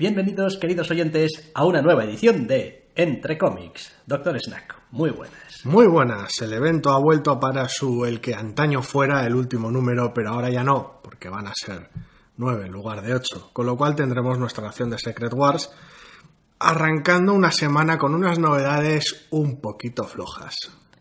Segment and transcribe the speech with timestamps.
[0.00, 3.94] Bienvenidos, queridos oyentes, a una nueva edición de Entre Cómics.
[4.06, 5.60] Doctor Snack, muy buenas.
[5.64, 6.40] Muy buenas.
[6.40, 10.48] El evento ha vuelto para su el que antaño fuera el último número, pero ahora
[10.48, 11.90] ya no, porque van a ser
[12.38, 13.50] nueve en lugar de ocho.
[13.52, 15.70] Con lo cual tendremos nuestra nación de Secret Wars,
[16.58, 20.54] arrancando una semana con unas novedades un poquito flojas.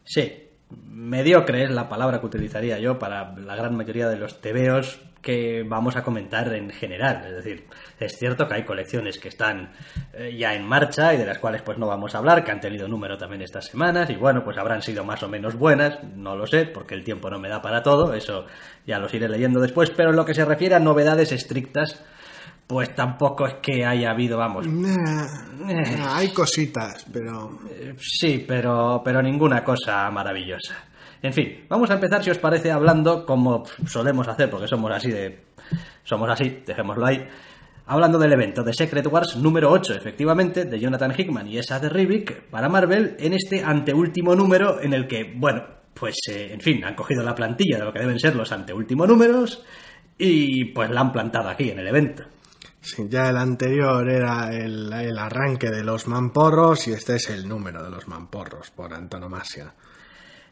[0.03, 0.49] Sí,
[0.89, 5.63] mediocre es la palabra que utilizaría yo para la gran mayoría de los tebeos que
[5.67, 7.23] vamos a comentar en general.
[7.27, 7.67] Es decir,
[7.99, 9.71] es cierto que hay colecciones que están
[10.13, 12.59] eh, ya en marcha y de las cuales pues no vamos a hablar, que han
[12.59, 16.35] tenido número también estas semanas y bueno, pues habrán sido más o menos buenas, no
[16.35, 18.45] lo sé, porque el tiempo no me da para todo, eso
[18.85, 22.03] ya los iré leyendo después, pero en lo que se refiere a novedades estrictas,
[22.69, 24.67] pues tampoco es que haya habido, vamos.
[26.07, 27.59] Hay cositas, pero.
[27.67, 30.75] Eh, sí, pero, pero ninguna cosa maravillosa.
[31.21, 35.11] En fin, vamos a empezar, si os parece, hablando como solemos hacer, porque somos así
[35.11, 35.39] de.
[36.03, 37.27] Somos así, dejémoslo ahí.
[37.87, 41.89] Hablando del evento de Secret Wars número 8, efectivamente, de Jonathan Hickman y esa de
[41.89, 46.83] Rivik para Marvel, en este anteúltimo número en el que, bueno, pues eh, en fin,
[46.85, 49.65] han cogido la plantilla de lo que deben ser los anteúltimos números
[50.17, 52.23] y pues la han plantado aquí en el evento.
[52.79, 57.47] Sí, ya el anterior era el, el arranque de los mamporros y este es el
[57.47, 59.73] número de los mamporros por antonomasia.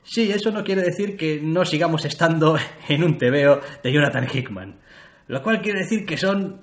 [0.09, 4.79] Sí, eso no quiere decir que no sigamos estando en un tebeo de Jonathan Hickman.
[5.27, 6.61] Lo cual quiere decir que son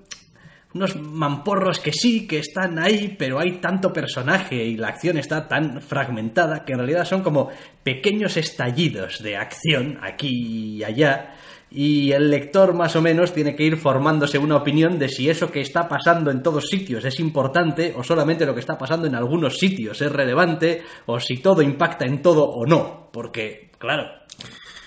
[0.72, 5.46] unos mamporros que sí, que están ahí, pero hay tanto personaje y la acción está
[5.46, 7.50] tan fragmentada que en realidad son como
[7.84, 11.34] pequeños estallidos de acción aquí y allá
[11.74, 15.50] y el lector más o menos tiene que ir formándose una opinión de si eso
[15.50, 19.16] que está pasando en todos sitios es importante o solamente lo que está pasando en
[19.16, 24.04] algunos sitios es relevante o si todo impacta en todo o no, porque claro.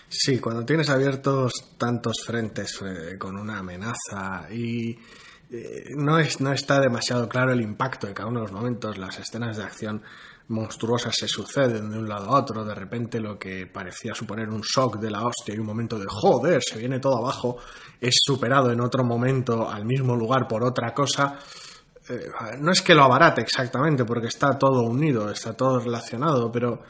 [0.08, 4.98] Sí, cuando tienes abiertos tantos frentes eh, con una amenaza y
[5.52, 8.98] eh, no, es, no está demasiado claro el impacto de cada uno de los momentos,
[8.98, 10.04] las escenas de acción
[10.50, 14.62] monstruosas se suceden de un lado a otro, de repente lo que parecía suponer un
[14.62, 17.58] shock de la hostia y un momento de joder, se viene todo abajo,
[18.00, 21.38] es superado en otro momento al mismo lugar por otra cosa.
[22.10, 22.28] Eh,
[22.60, 26.82] no es que lo abarate exactamente, porque está todo unido, está todo relacionado, pero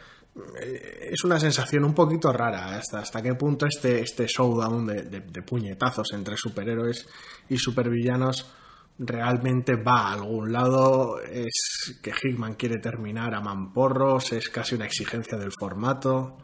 [0.61, 5.21] eh, es una sensación un poquito rara hasta, hasta qué punto este, este showdown de,
[5.21, 7.07] de puñetazos entre superhéroes
[7.49, 8.45] y supervillanos
[8.99, 14.85] realmente va a algún lado, es que Hickman quiere terminar a mamporros, es casi una
[14.85, 16.37] exigencia del formato.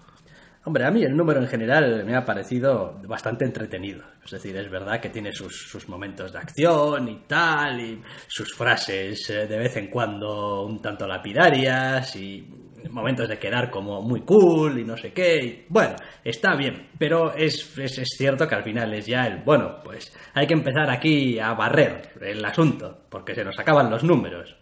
[0.65, 4.03] Hombre, a mí el número en general me ha parecido bastante entretenido.
[4.23, 8.55] Es decir, es verdad que tiene sus, sus, momentos de acción y tal, y sus
[8.55, 12.47] frases eh, de vez en cuando un tanto lapidarias, y
[12.89, 15.65] momentos de quedar como muy cool y no sé qué.
[15.69, 19.77] bueno, está bien, pero es, es, es, cierto que al final es ya el, bueno,
[19.83, 24.55] pues hay que empezar aquí a barrer el asunto, porque se nos acaban los números.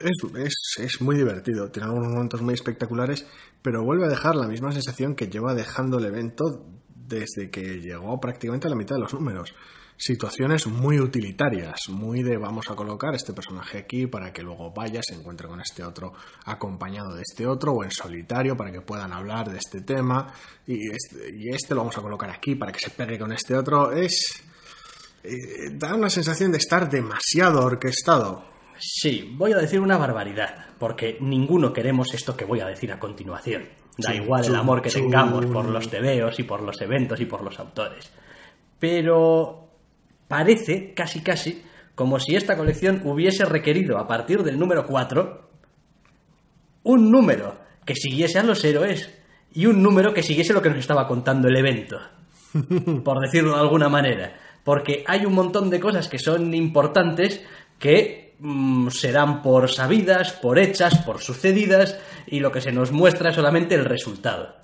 [0.00, 3.26] Es, es, es muy divertido, tiene algunos momentos muy espectaculares,
[3.62, 8.20] pero vuelve a dejar la misma sensación que lleva dejando el evento desde que llegó
[8.20, 9.54] prácticamente a la mitad de los números
[9.98, 15.00] situaciones muy utilitarias, muy de vamos a colocar este personaje aquí para que luego vaya,
[15.02, 16.12] se encuentre con este otro
[16.44, 20.32] acompañado de este otro o en solitario para que puedan hablar de este tema
[20.66, 23.56] y este, y este lo vamos a colocar aquí para que se pegue con este
[23.56, 23.92] otro.
[23.92, 24.44] Es...
[25.24, 28.44] Eh, da una sensación de estar demasiado orquestado.
[28.78, 33.00] Sí, voy a decir una barbaridad, porque ninguno queremos esto que voy a decir a
[33.00, 33.64] continuación.
[33.98, 37.42] Da igual el amor que tengamos por los tebeos y por los eventos y por
[37.42, 38.08] los autores.
[38.78, 39.67] Pero
[40.28, 41.62] parece casi casi
[41.94, 45.48] como si esta colección hubiese requerido a partir del número 4
[46.84, 49.12] un número que siguiese a los héroes
[49.52, 51.98] y un número que siguiese lo que nos estaba contando el evento,
[53.04, 57.44] por decirlo de alguna manera, porque hay un montón de cosas que son importantes
[57.78, 62.92] que mm, se dan por sabidas, por hechas, por sucedidas, y lo que se nos
[62.92, 64.56] muestra es solamente el resultado.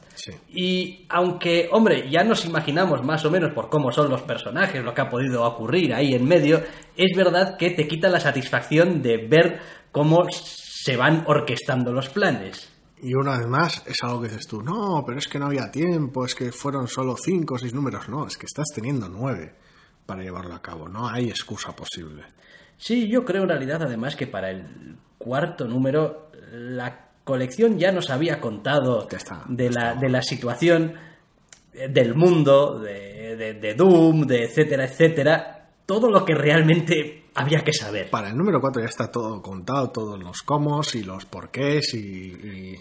[0.48, 4.94] Y aunque, hombre, ya nos imaginamos más o menos por cómo son los personajes, lo
[4.94, 6.62] que ha podido ocurrir ahí en medio,
[6.96, 9.60] es verdad que te quita la satisfacción de ver
[9.90, 12.70] cómo se van orquestando los planes.
[13.02, 15.70] Y una vez más, es algo que dices tú, no, pero es que no había
[15.70, 18.08] tiempo, es que fueron solo cinco o seis números.
[18.08, 19.54] No, es que estás teniendo nueve
[20.06, 22.24] para llevarlo a cabo, no hay excusa posible.
[22.76, 28.10] Sí, yo creo en realidad además que para el cuarto número la colección ya nos
[28.10, 29.08] había contado
[29.48, 30.94] de, la, de la situación
[31.72, 38.10] del mundo, de, de, Doom, de etcétera, etcétera, todo lo que realmente había que saber.
[38.10, 42.76] Para el número 4 ya está todo contado, todos los cómo y los porqués y...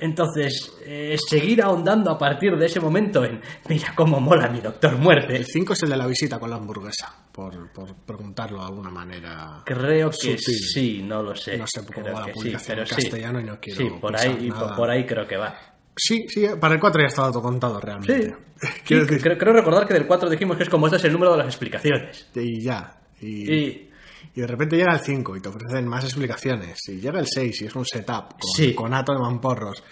[0.00, 4.96] Entonces, eh, seguir ahondando a partir de ese momento en mira cómo mola mi Doctor
[4.96, 5.36] Muerte.
[5.36, 8.90] El 5 es el de la visita con la hamburguesa, por, por preguntarlo de alguna
[8.90, 9.62] manera.
[9.64, 11.56] Creo que sí, no lo sé.
[11.58, 13.80] No sé cómo va la publicación en castellano y no quiero.
[13.80, 15.54] Sí, por ahí, por ahí creo que va.
[15.96, 18.36] Sí, sí, para el 4 ya estaba todo contado realmente.
[18.60, 18.74] Sí.
[18.86, 21.46] creo, recordar que del 4 dijimos que es como este es el número de las
[21.48, 22.28] explicaciones.
[22.34, 23.00] Y ya.
[23.20, 23.87] Y, y,
[24.40, 26.78] de repente llega el 5 y te ofrecen más explicaciones.
[26.88, 29.82] Y llega el 6 y es un setup con conato de mamporros.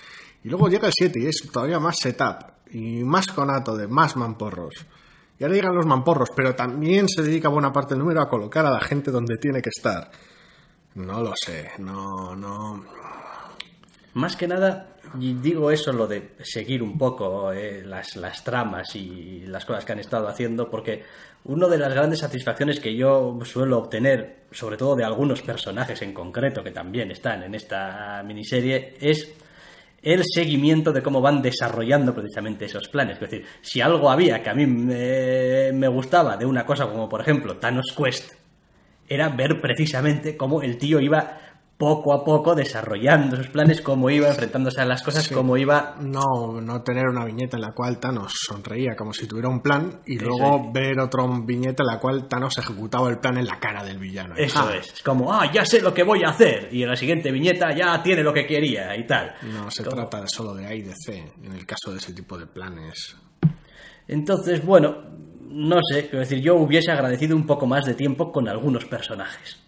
[0.44, 4.16] Y luego llega el 7 y es todavía más setup y más conato de más
[4.16, 4.75] mamporros.
[5.38, 8.64] Y ahora llegan los mamporros, pero también se dedica buena parte del número a colocar
[8.64, 10.10] a la gente donde tiene que estar.
[10.94, 12.84] No lo sé, no, no.
[14.14, 18.96] Más que nada, y digo eso, lo de seguir un poco eh, las, las tramas
[18.96, 21.04] y las cosas que han estado haciendo, porque
[21.48, 26.12] una de las grandes satisfacciones que yo suelo obtener, sobre todo de algunos personajes en
[26.12, 29.32] concreto que también están en esta miniserie, es
[30.02, 33.14] el seguimiento de cómo van desarrollando precisamente esos planes.
[33.14, 37.08] Es decir, si algo había que a mí me, me gustaba de una cosa como
[37.08, 38.32] por ejemplo Thanos Quest,
[39.08, 41.38] era ver precisamente cómo el tío iba
[41.76, 45.96] poco a poco desarrollando sus planes, cómo iba enfrentándose a las cosas, cómo iba...
[46.00, 50.00] No, no tener una viñeta en la cual Thanos sonreía como si tuviera un plan
[50.06, 53.84] y luego ver otra viñeta en la cual Thanos ejecutaba el plan en la cara
[53.84, 54.34] del villano.
[54.37, 54.75] Eso ah.
[54.75, 57.31] es, es como, ah, ya sé lo que voy a hacer y en la siguiente
[57.31, 59.34] viñeta ya tiene lo que quería y tal.
[59.43, 62.38] No, se trata solo de A y de C en el caso de ese tipo
[62.38, 63.17] de planes.
[64.08, 64.96] Entonces, bueno,
[65.50, 69.65] no sé, quiero decir, yo hubiese agradecido un poco más de tiempo con algunos personajes.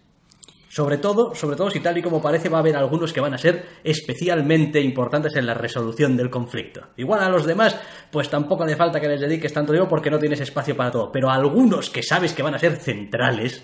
[0.79, 3.35] Sobre todo, sobre todo si tal y como parece va a haber algunos que van
[3.35, 6.91] a ser especialmente importantes en la resolución del conflicto.
[6.97, 7.77] Igual a los demás,
[8.13, 11.11] pues tampoco hace falta que les dediques tanto tiempo porque no tienes espacio para todo.
[11.11, 13.61] Pero algunos que sabes que van a ser centrales.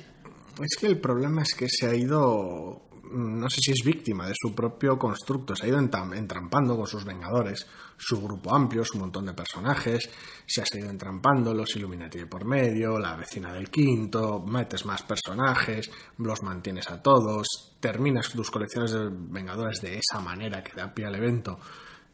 [0.61, 2.84] Es que el problema es que se ha ido
[3.15, 7.05] no sé si es víctima de su propio constructo, se ha ido entrampando con sus
[7.05, 7.67] Vengadores,
[7.97, 10.11] su grupo amplio, su montón de personajes,
[10.47, 15.91] se ha seguido entrampando, los Illuminati por medio, la vecina del quinto, metes más personajes,
[16.19, 21.07] los mantienes a todos, terminas tus colecciones de Vengadores de esa manera que da pie
[21.07, 21.59] al evento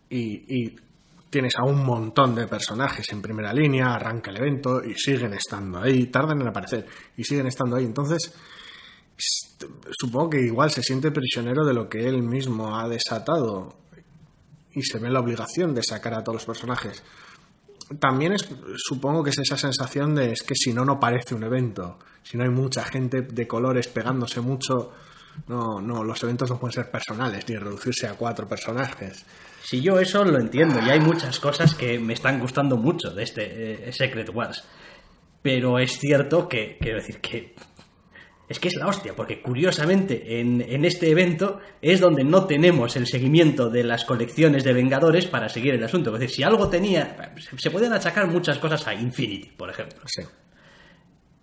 [0.09, 0.77] y, y
[1.31, 5.79] tienes a un montón de personajes en primera línea, arranca el evento y siguen estando
[5.79, 6.87] ahí, tardan en aparecer
[7.17, 7.85] y siguen estando ahí.
[7.85, 8.35] Entonces,
[9.99, 13.77] supongo que igual se siente prisionero de lo que él mismo ha desatado
[14.73, 17.03] y se ve la obligación de sacar a todos los personajes.
[17.99, 21.43] También es, supongo que es esa sensación de es que si no, no parece un
[21.43, 21.99] evento.
[22.23, 24.93] Si no hay mucha gente de colores pegándose mucho,
[25.49, 29.25] no, no, los eventos no pueden ser personales ni reducirse a cuatro personajes.
[29.63, 33.25] Si yo eso lo entiendo y hay muchas cosas que me están gustando mucho de
[33.25, 34.65] este eh, Secret Wars.
[35.43, 37.55] Pero es cierto que, quiero decir, que
[38.51, 43.07] es que es la hostia, porque curiosamente en, este evento es donde no tenemos el
[43.07, 46.13] seguimiento de las colecciones de Vengadores para seguir el asunto.
[46.13, 47.33] Es decir, si algo tenía.
[47.57, 50.01] Se, pueden achacar muchas cosas a Infinity, por ejemplo.
[50.05, 50.23] Sí.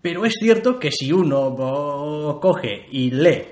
[0.01, 3.45] Pero es cierto que si uno coge y lee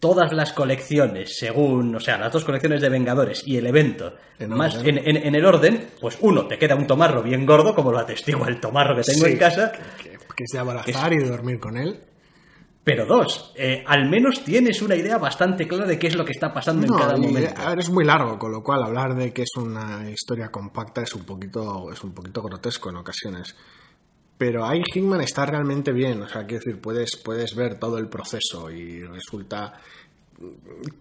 [0.00, 4.56] todas las colecciones según, o sea, las dos colecciones de Vengadores y el evento en,
[4.56, 8.48] más en, el orden, pues uno, te queda un tomarro bien gordo, como lo atestigua
[8.48, 9.70] el tomarro que tengo en casa.
[9.70, 12.00] Que, que, es de abrazar y de dormir con él.
[12.88, 16.32] Pero dos, eh, al menos tienes una idea bastante clara de qué es lo que
[16.32, 17.60] está pasando en cada momento.
[17.60, 21.02] A ver, es muy largo, con lo cual hablar de que es una historia compacta
[21.02, 23.54] es un poquito, es un poquito grotesco en ocasiones.
[24.38, 28.08] Pero ahí Hickman está realmente bien, o sea, quiero decir, puedes, puedes ver todo el
[28.08, 29.74] proceso y resulta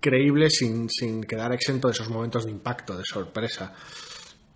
[0.01, 3.73] creíble sin, sin quedar exento de esos momentos de impacto, de sorpresa.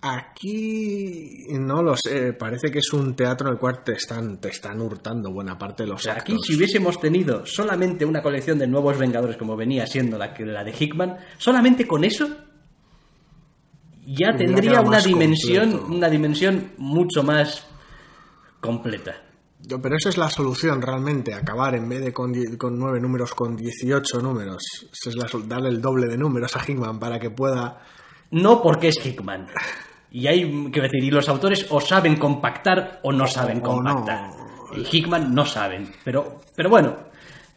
[0.03, 4.49] Aquí no lo sé, parece que es un teatro en el cual te están, te
[4.49, 8.65] están hurtando buena parte de los o Aquí si hubiésemos tenido solamente una colección de
[8.65, 12.27] nuevos Vengadores como venía siendo la, la de Hickman, solamente con eso
[14.03, 17.67] ya tendría una dimensión, una dimensión mucho más
[18.59, 19.21] completa.
[19.67, 23.55] Pero esa es la solución realmente, acabar en vez de con, con nueve números, con
[23.55, 24.63] 18 números.
[24.91, 27.83] es la, darle el doble de números a Hickman para que pueda...
[28.31, 29.47] No porque es Hickman.
[30.11, 34.31] Y hay que decir, y los autores o saben compactar o no saben compactar.
[34.75, 35.91] Y Hickman no saben.
[36.03, 36.97] Pero, pero bueno,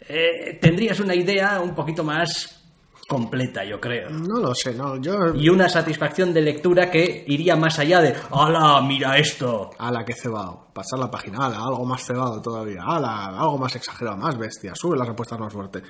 [0.09, 2.65] eh, tendrías una idea un poquito más
[3.09, 4.11] completa, yo creo.
[4.11, 5.35] No lo sé, no, yo...
[5.35, 9.71] Y una satisfacción de lectura que iría más allá de ¡Hala, mira esto!
[9.79, 10.69] ¡Hala, qué cebado!
[10.73, 12.83] Pasar la página, ¡hala, algo más cebado todavía!
[12.83, 14.75] ¡Hala, algo más exagerado, más bestia!
[14.75, 15.83] Sube las apuestas más fuerte.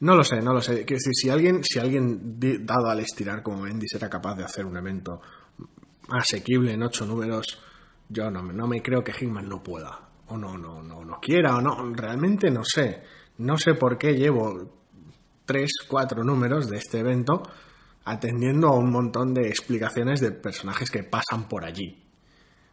[0.00, 0.84] No lo sé, no lo sé.
[0.84, 4.64] Quiero decir, si alguien, si alguien dado al estirar como Mendy era capaz de hacer
[4.64, 5.20] un evento
[6.12, 7.58] asequible en ocho números,
[8.08, 10.08] yo no, no me creo que Hickman no pueda.
[10.28, 11.92] O no, no, no, no quiera, o no.
[11.94, 13.02] Realmente no sé.
[13.38, 14.70] No sé por qué llevo
[15.44, 17.42] tres, cuatro números de este evento
[18.04, 22.02] atendiendo a un montón de explicaciones de personajes que pasan por allí.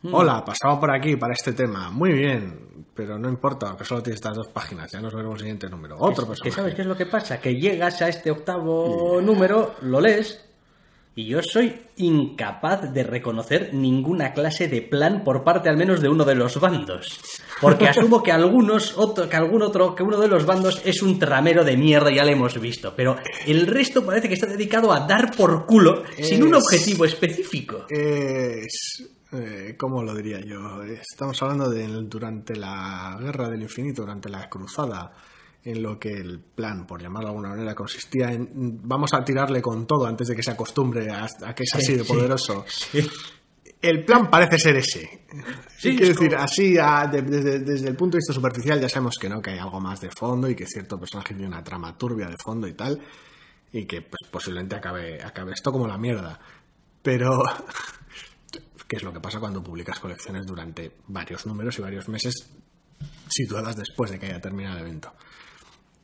[0.01, 0.13] Mm.
[0.13, 1.91] Hola, pasaba por aquí para este tema.
[1.91, 4.91] Muy bien, pero no importa, que solo tiene estas dos páginas.
[4.91, 5.95] Ya nos veremos el siguiente número.
[5.99, 6.55] Otro personaje.
[6.55, 7.39] ¿Sabes qué es lo que pasa?
[7.39, 10.48] Que llegas a este octavo número, lo lees
[11.19, 16.07] y yo soy incapaz de reconocer ninguna clase de plan por parte al menos de
[16.07, 17.19] uno de los bandos.
[17.59, 21.19] Porque asumo que algunos, otro, que algún otro, que uno de los bandos es un
[21.19, 22.93] tramero de mierda, ya lo hemos visto.
[22.95, 27.85] Pero el resto parece que está dedicado a dar por culo sin un objetivo específico.
[27.89, 29.03] Es.
[29.33, 30.81] Eh, ¿Cómo lo diría yo?
[30.83, 35.11] Estamos hablando de durante la Guerra del Infinito, durante la Cruzada
[35.63, 39.61] en lo que el plan, por llamarlo de alguna manera, consistía en vamos a tirarle
[39.61, 42.65] con todo antes de que se acostumbre a, que es así de poderoso.
[43.81, 45.25] El plan parece ser ese.
[45.81, 49.57] Quiero decir, así, desde, el punto de vista superficial ya sabemos que no, que hay
[49.57, 52.73] algo más de fondo y que cierto personaje tiene una trama turbia de fondo y
[52.73, 52.99] tal,
[53.71, 56.39] y que pues, posiblemente acabe, acabe esto como la mierda.
[57.01, 57.41] Pero,
[58.87, 62.33] ¿qué es lo que pasa cuando publicas colecciones durante varios números y varios meses
[63.29, 65.13] situadas después de que haya terminado el evento?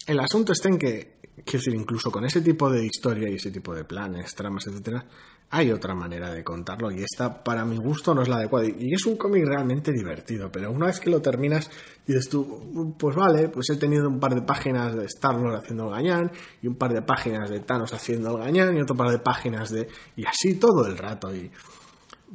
[0.05, 3.51] El asunto está en que, quiero decir, incluso con ese tipo de historia y ese
[3.51, 5.05] tipo de planes, tramas, etcétera,
[5.49, 8.67] hay otra manera de contarlo y esta, para mi gusto, no es la adecuada.
[8.67, 11.69] Y es un cómic realmente divertido, pero una vez que lo terminas,
[12.05, 15.91] dices tú, pues vale, pues he tenido un par de páginas de Star-Lord haciendo el
[15.91, 16.31] gañán,
[16.61, 19.69] y un par de páginas de Thanos haciendo el gañán, y otro par de páginas
[19.69, 19.87] de...
[20.15, 21.33] y así todo el rato.
[21.33, 21.51] Y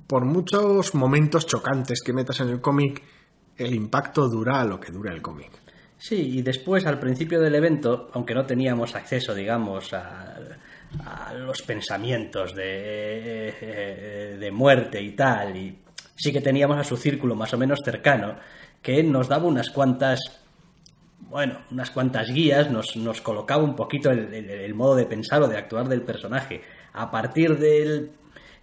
[0.06, 3.02] por muchos momentos chocantes que metas en el cómic,
[3.56, 5.50] el impacto dura lo que dura el cómic.
[6.00, 10.34] Sí, y después al principio del evento, aunque no teníamos acceso, digamos, a,
[11.36, 15.78] los pensamientos de, de muerte y tal, y
[16.16, 18.36] sí que teníamos a su círculo más o menos cercano,
[18.80, 20.18] que nos daba unas cuantas,
[21.28, 25.48] bueno, unas cuantas guías, nos, nos colocaba un poquito el, el modo de pensar o
[25.48, 26.62] de actuar del personaje.
[26.94, 28.12] A partir del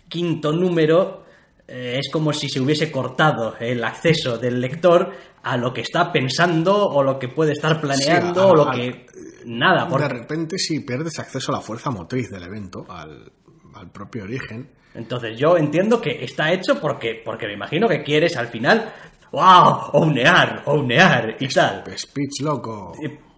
[0.10, 1.27] quinto número,
[1.68, 5.12] es como si se hubiese cortado el acceso del lector
[5.44, 9.06] a lo que está pensando o lo que puede estar planeando o lo que...
[9.46, 9.88] Nada.
[9.88, 10.08] Porque...
[10.08, 13.32] De repente sí pierdes acceso a la fuerza motriz del evento, al,
[13.92, 14.70] propio origen.
[14.96, 18.94] Entonces yo entiendo que está hecho porque, porque me imagino que quieres al final
[19.32, 19.92] ¡Wow!
[19.94, 20.64] ¡Ounear!
[20.66, 21.36] ¡Ounear!
[21.40, 21.84] Y tal.
[21.98, 22.94] Speech loco.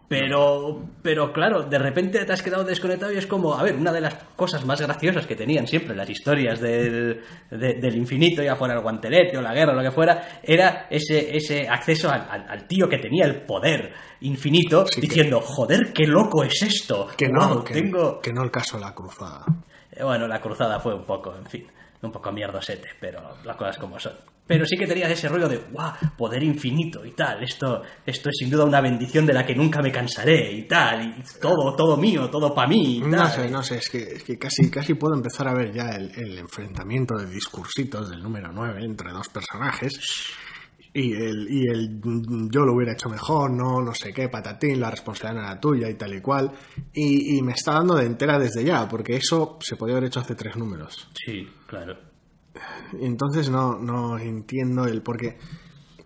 [0.09, 3.93] Pero, pero claro, de repente te has quedado desconectado y es como, a ver, una
[3.93, 8.73] de las cosas más graciosas que tenían siempre las historias del, del infinito, ya fuera
[8.73, 12.89] el guantelete o la guerra o lo que fuera, era ese, ese acceso al, tío
[12.89, 17.07] que tenía el poder infinito diciendo, joder, qué loco es esto.
[17.15, 18.19] Que no, que, tengo...
[18.19, 19.45] que no el caso de la cruzada.
[19.91, 21.67] Eh, bueno, la cruzada fue un poco, en fin,
[22.01, 24.13] un poco mierdosete, pero las cosas como son.
[24.49, 25.93] Pero sí que tenías ese rollo de, ¡guau!
[26.17, 27.43] Poder infinito y tal.
[27.43, 31.05] Esto, esto es sin duda una bendición de la que nunca me cansaré y tal.
[31.19, 32.97] Y todo, todo mío, todo para mí.
[32.97, 33.11] Y tal.
[33.11, 33.77] No sé, no sé.
[33.77, 38.09] Es que, es que casi, casi puedo empezar a ver ya el, enfrentamiento de discursitos
[38.09, 39.99] del número 9 entre dos personajes.
[40.93, 42.01] Y el, y el
[42.49, 45.93] yo lo hubiera hecho mejor, no, no sé qué, patatín, la responsabilidad era tuya y
[45.93, 46.51] tal y cual.
[46.91, 50.21] Y, y me está dando de entera desde ya, porque eso se podía haber hecho
[50.21, 51.07] hace tres números.
[51.13, 52.08] Sí, claro.
[52.99, 55.37] Entonces no, no entiendo el por qué.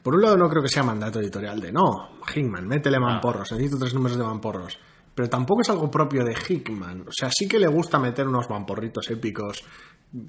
[0.02, 3.78] Por un lado no creo que sea mandato editorial de no, Hickman, métele mamporros, necesito
[3.78, 4.78] tres números de mamporros.
[5.16, 7.02] Pero tampoco es algo propio de Hickman.
[7.02, 9.64] O sea, sí que le gusta meter unos mamporritos épicos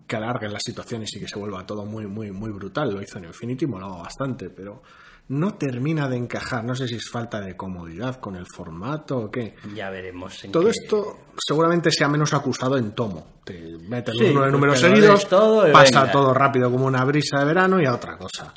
[0.07, 2.93] que alarguen las situaciones y que se vuelva todo muy, muy, muy brutal.
[2.93, 4.83] Lo hizo en Infinity y molaba bastante, pero
[5.29, 6.65] no termina de encajar.
[6.65, 9.55] No sé si es falta de comodidad con el formato o qué.
[9.75, 10.43] Ya veremos.
[10.53, 13.41] Todo esto seguramente sea menos acusado en tomo.
[13.45, 15.27] Te metes uno de números seguidos,
[15.73, 18.55] pasa todo rápido como una brisa de verano y a otra cosa.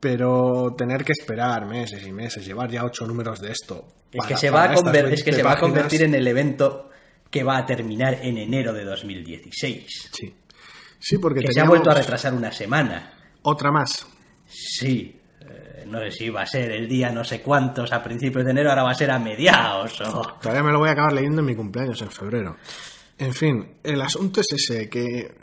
[0.00, 3.88] Pero tener que esperar meses y meses, llevar ya ocho números de esto.
[4.12, 6.88] Es que, se va, a es que se va a convertir en el evento
[7.30, 10.10] que va a terminar en enero de 2016.
[10.12, 10.34] Sí.
[11.00, 13.12] Sí, porque que se ha vuelto a retrasar una semana.
[13.42, 14.06] Otra más.
[14.46, 15.17] Sí,
[15.88, 18.70] no sé si va a ser el día no sé cuántos a principios de enero,
[18.70, 20.00] ahora va a ser a mediados.
[20.00, 20.22] O...
[20.40, 22.56] Todavía me lo voy a acabar leyendo en mi cumpleaños, en febrero.
[23.20, 25.34] En fin, el asunto es ese, que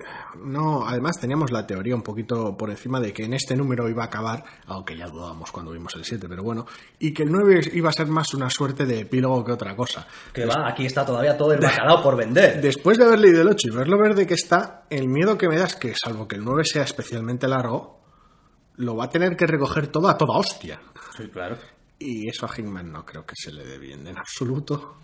[0.41, 4.03] no, además teníamos la teoría un poquito por encima de que en este número iba
[4.03, 6.65] a acabar, aunque ya dudábamos cuando vimos el 7, pero bueno,
[6.99, 10.07] y que el 9 iba a ser más una suerte de epílogo que otra cosa.
[10.31, 12.61] Que va, aquí está todavía todo el bacalao por vender.
[12.61, 15.49] Después de haber leído el 8 y ver lo verde que está, el miedo que
[15.49, 18.04] me da es que, salvo que el 9 sea especialmente largo,
[18.77, 20.79] lo va a tener que recoger todo a toda hostia.
[21.17, 21.57] Sí, claro.
[21.99, 24.97] Y eso a Hickman no creo que se le dé bien en absoluto.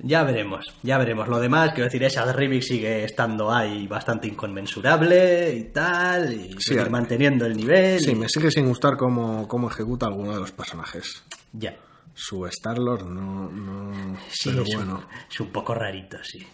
[0.00, 1.26] Ya veremos, ya veremos.
[1.26, 6.58] Lo demás, quiero decir, esa remix sigue estando ahí bastante inconmensurable y tal, y Sí,
[6.60, 7.98] sigue al- manteniendo el nivel.
[8.00, 11.24] Sí, y- me sigue sin gustar cómo, cómo ejecuta alguno de los personajes.
[11.52, 11.76] Ya.
[12.14, 14.16] Su Star-Lord no, no...
[14.28, 14.94] Sí, pero es, bueno.
[14.98, 16.46] un, es un poco rarito, sí.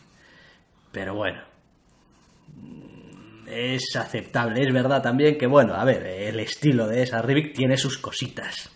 [0.92, 1.40] Pero bueno.
[3.46, 4.62] Es aceptable.
[4.62, 8.70] Es verdad también que, bueno, a ver, el estilo de esa remix tiene sus cositas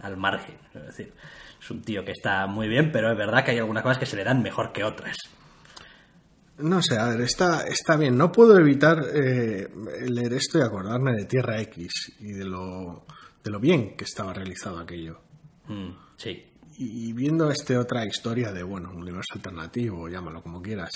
[0.00, 0.56] al margen.
[0.74, 1.12] Es decir,
[1.60, 4.06] es un tío que está muy bien, pero es verdad que hay algunas cosas que
[4.06, 5.16] se le dan mejor que otras.
[6.58, 8.16] No sé, a ver, está, está bien.
[8.16, 9.68] No puedo evitar eh,
[10.08, 13.04] leer esto y acordarme de Tierra X y de lo,
[13.42, 15.20] de lo bien que estaba realizado aquello.
[15.66, 16.48] Mm, sí.
[16.78, 20.90] Y viendo esta otra historia de, bueno, universo alternativo, llámalo como quieras,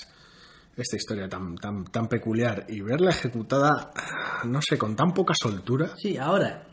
[0.76, 3.90] esta historia tan, tan, tan peculiar y verla ejecutada,
[4.45, 6.64] no sé, con tan poca soltura, Sí, ahora,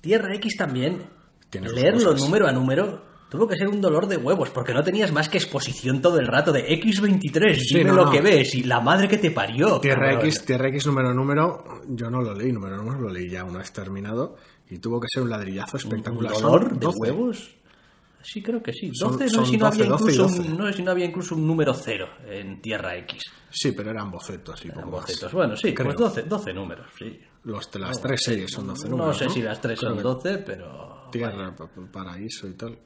[0.00, 1.06] Tierra X también,
[1.50, 2.20] Tiene leerlo cosas.
[2.20, 5.38] número a número, tuvo que ser un dolor de huevos, porque no tenías más que
[5.38, 8.10] exposición todo el rato de X23, Sí, dime no, lo no.
[8.10, 9.80] que ves, y la madre que te parió.
[9.80, 10.26] Tierra cabrón.
[10.26, 13.58] X, Tierra X número número, yo no lo leí número número, lo leí ya una
[13.60, 14.36] vez terminado
[14.68, 16.32] y tuvo que ser un ladrillazo ¿Un espectacular.
[16.34, 16.98] Dolor de 12.
[17.00, 17.56] huevos?
[18.24, 18.90] Sí, creo que sí.
[18.94, 20.40] Son- 12, no, sé si no, había 12, incluso 12.
[20.40, 23.22] Un, no sé si no había incluso un número cero en Tierra X.
[23.50, 25.00] Sí, pero eran bocetos y En poco más.
[25.02, 25.32] bocetos.
[25.32, 25.88] Bueno, sí, Creo.
[25.88, 27.20] pues 12, 12 números, sí.
[27.44, 29.18] Los de las tres series son 12 No números.
[29.18, 31.08] sé si las tres Creo son que 12, pero...
[31.12, 32.78] Tierra, pa- pa- paraíso y tal.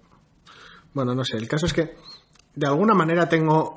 [0.93, 1.95] Bueno, no sé, el caso es que
[2.55, 3.75] de alguna manera tengo,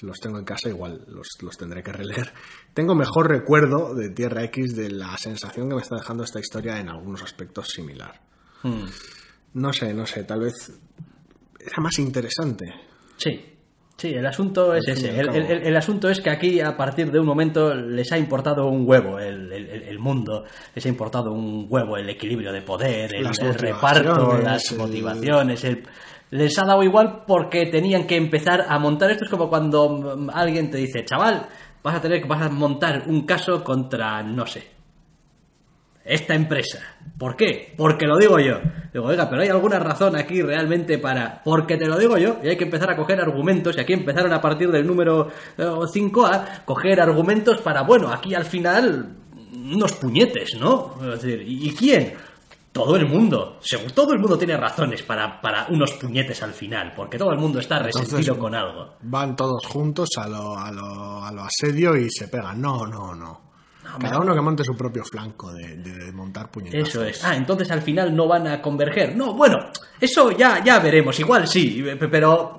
[0.00, 2.32] los tengo en casa, igual los, los tendré que releer,
[2.72, 6.80] tengo mejor recuerdo de Tierra X de la sensación que me está dejando esta historia
[6.80, 8.18] en algunos aspectos similar.
[8.62, 8.86] Hmm.
[9.56, 10.54] No sé, no sé, tal vez
[11.60, 12.72] era más interesante.
[13.16, 13.40] Sí,
[13.96, 15.18] sí, el asunto es ese.
[15.18, 15.38] El, cabo.
[15.38, 18.84] el- el asunto es que aquí, a partir de un momento, les ha importado un
[18.86, 20.44] huevo el, el- mundo,
[20.74, 25.82] les ha importado un huevo el equilibrio de poder, el, reparto, las motivaciones, el-
[26.32, 29.10] les ha dado igual porque tenían que empezar a montar.
[29.10, 31.46] Esto es como cuando alguien te dice, chaval,
[31.82, 34.75] vas a tener que vas a montar un caso contra, no sé,
[36.06, 36.78] esta empresa.
[37.18, 37.74] ¿Por qué?
[37.76, 38.60] Porque lo digo yo.
[38.92, 41.42] Digo, oiga, pero hay alguna razón aquí realmente para...
[41.42, 44.32] Porque te lo digo yo y hay que empezar a coger argumentos y aquí empezaron
[44.32, 49.16] a partir del número eh, 5A coger argumentos para, bueno, aquí al final
[49.52, 50.94] unos puñetes, ¿no?
[51.02, 52.14] Es decir, ¿y y quién?
[52.70, 53.58] Todo el mundo.
[53.62, 57.38] Según todo el mundo tiene razones para, para unos puñetes al final, porque todo el
[57.38, 58.96] mundo está resentido Entonces, con algo.
[59.00, 62.60] Van todos juntos a lo, a lo, a lo asedio y se pegan.
[62.60, 63.45] No, no, no.
[64.00, 66.88] Cada uno que monte su propio flanco de, de montar puñetazos.
[66.88, 67.24] Eso es.
[67.24, 69.16] Ah, entonces al final no van a converger.
[69.16, 71.18] No, bueno, eso ya, ya veremos.
[71.20, 72.58] Igual sí, pe- pero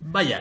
[0.00, 0.40] vaya.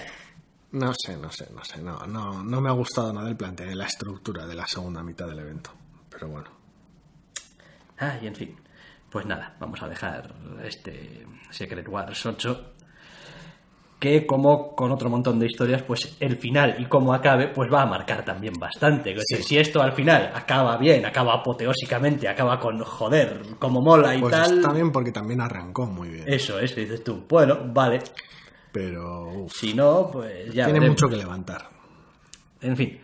[0.72, 1.82] No sé, no sé, no sé.
[1.82, 5.02] No, no, no me ha gustado nada el planteo de la estructura de la segunda
[5.04, 5.72] mitad del evento.
[6.10, 6.50] Pero bueno.
[8.00, 8.56] Ah, y en fin.
[9.10, 12.74] Pues nada, vamos a dejar este Secret Wars 8.
[14.00, 17.84] Que como con otro montón de historias, pues el final y cómo acabe, pues va
[17.84, 19.12] a marcar también bastante.
[19.14, 24.14] Es decir, si esto al final acaba bien, acaba apoteósicamente, acaba con joder, como mola
[24.14, 24.58] y Pues tal.
[24.58, 26.26] está bien porque también arrancó muy bien.
[26.28, 27.24] Eso es, dices tú.
[27.28, 28.00] Bueno, vale.
[28.72, 30.66] Pero uf, Si no, pues ya.
[30.66, 31.02] tiene veremos.
[31.02, 31.70] mucho que levantar.
[32.62, 33.00] En fin.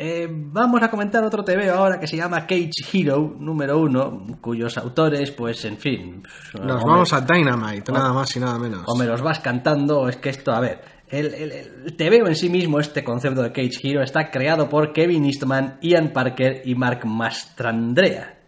[0.00, 4.78] Eh, vamos a comentar otro TV ahora que se llama Cage Hero número uno, cuyos
[4.78, 6.22] autores, pues en fin.
[6.54, 8.84] Nos vamos a Dynamite, nada más y nada menos.
[8.86, 10.80] O me los vas cantando, o es que esto, a ver.
[11.08, 14.92] El, el, el TVO en sí mismo, este concepto de Cage Hero, está creado por
[14.92, 18.38] Kevin Eastman, Ian Parker y Mark Mastrandrea.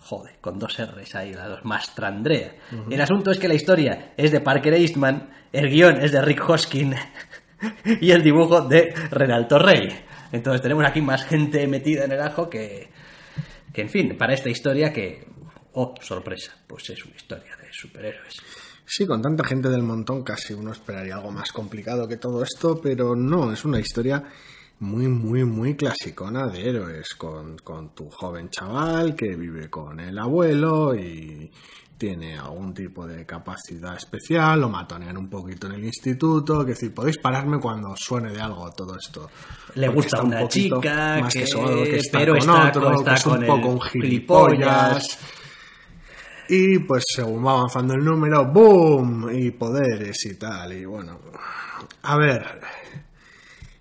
[0.00, 2.52] Joder, con dos R's ahí, las dos, Mastrandrea.
[2.90, 6.20] El asunto es que la historia es de Parker e Eastman, el guion es de
[6.20, 6.96] Rick Hoskin
[8.00, 9.88] y el dibujo de Renaldo Rey.
[10.32, 12.88] Entonces tenemos aquí más gente metida en el ajo que,
[13.72, 15.26] que en fin, para esta historia que,
[15.72, 18.34] oh, sorpresa, pues es una historia de superhéroes.
[18.84, 22.80] Sí, con tanta gente del montón casi uno esperaría algo más complicado que todo esto,
[22.80, 24.22] pero no, es una historia
[24.78, 30.18] muy, muy, muy clasicona de héroes, con, con tu joven chaval que vive con el
[30.18, 31.50] abuelo y
[31.98, 36.92] tiene algún tipo de capacidad especial, lo matonean un poquito en el instituto, que decir,
[36.92, 39.30] podéis pararme cuando suene de algo todo esto.
[39.74, 43.14] Le Porque gusta un una chica, más que, que- está pero con está otro, que
[43.14, 45.02] es un poco un gilipollas.
[45.02, 45.18] gilipollas.
[46.48, 49.30] Y pues según va avanzando el número, ¡boom!
[49.34, 50.72] Y poderes y tal.
[50.74, 51.18] Y bueno,
[52.02, 52.60] a ver,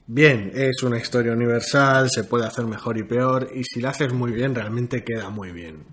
[0.07, 4.13] bien, es una historia universal, se puede hacer mejor y peor, y si la haces
[4.13, 5.83] muy bien, realmente queda muy bien.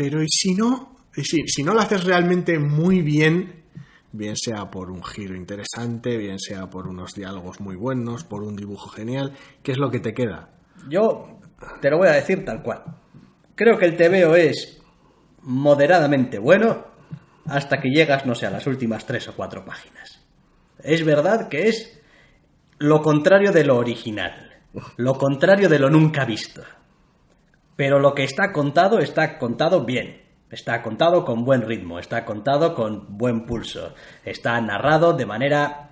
[0.00, 0.96] Pero ¿y si no?
[1.14, 3.64] ¿Y si, si no la haces realmente muy bien,
[4.12, 8.56] bien sea por un giro interesante, bien sea por unos diálogos muy buenos, por un
[8.56, 10.48] dibujo genial, ¿qué es lo que te queda?
[10.88, 11.38] Yo
[11.82, 12.82] te lo voy a decir tal cual.
[13.54, 14.80] Creo que el TVO es
[15.42, 16.86] moderadamente bueno
[17.44, 20.24] hasta que llegas, no sé, a las últimas tres o cuatro páginas.
[20.82, 22.00] Es verdad que es
[22.78, 24.62] lo contrario de lo original,
[24.96, 26.62] lo contrario de lo nunca visto.
[27.80, 32.74] Pero lo que está contado está contado bien, está contado con buen ritmo, está contado
[32.74, 35.88] con buen pulso, está narrado de manera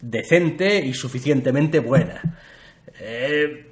[0.00, 2.38] decente y suficientemente buena.
[3.00, 3.66] Eh,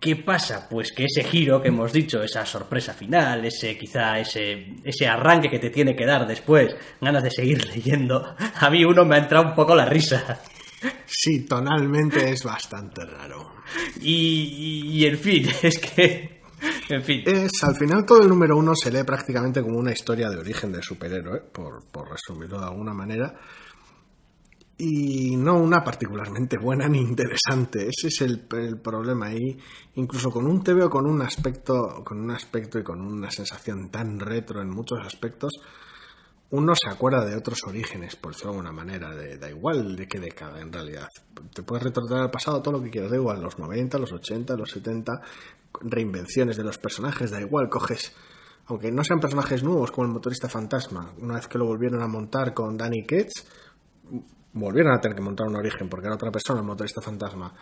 [0.00, 0.66] ¿Qué pasa?
[0.66, 5.50] Pues que ese giro que hemos dicho, esa sorpresa final, ese quizá ese, ese arranque
[5.50, 9.18] que te tiene que dar después, ganas de seguir leyendo, a mí uno me ha
[9.18, 10.40] entrado un poco la risa.
[11.04, 13.56] Sí, tonalmente es bastante raro.
[14.00, 16.31] Y, y, en fin, es que...
[16.88, 17.22] En fin.
[17.26, 20.72] Es, al final todo el número uno se lee prácticamente como una historia de origen
[20.72, 23.34] de superhéroe, por, por resumirlo de alguna manera
[24.84, 27.88] y no una particularmente buena ni interesante.
[27.88, 29.32] Ese es el, problema.
[29.32, 29.56] Y
[29.94, 34.18] incluso con un TVO con un aspecto, con un aspecto y con una sensación tan
[34.18, 35.52] retro en muchos aspectos,
[36.50, 40.08] uno se acuerda de otros orígenes, por decirlo de alguna manera, de, da igual de
[40.08, 41.06] qué década en realidad.
[41.54, 44.56] Te puedes retornar al pasado todo lo que quieras, da igual, los 90, los 80,
[44.56, 45.12] los 70,
[45.80, 48.14] reinvenciones de los personajes, da igual, coges,
[48.66, 52.08] aunque no sean personajes nuevos como el motorista fantasma, una vez que lo volvieron a
[52.08, 53.44] montar con Danny Ketch,
[54.52, 57.52] volvieron a tener que montar un origen porque era otra persona, el motorista fantasma,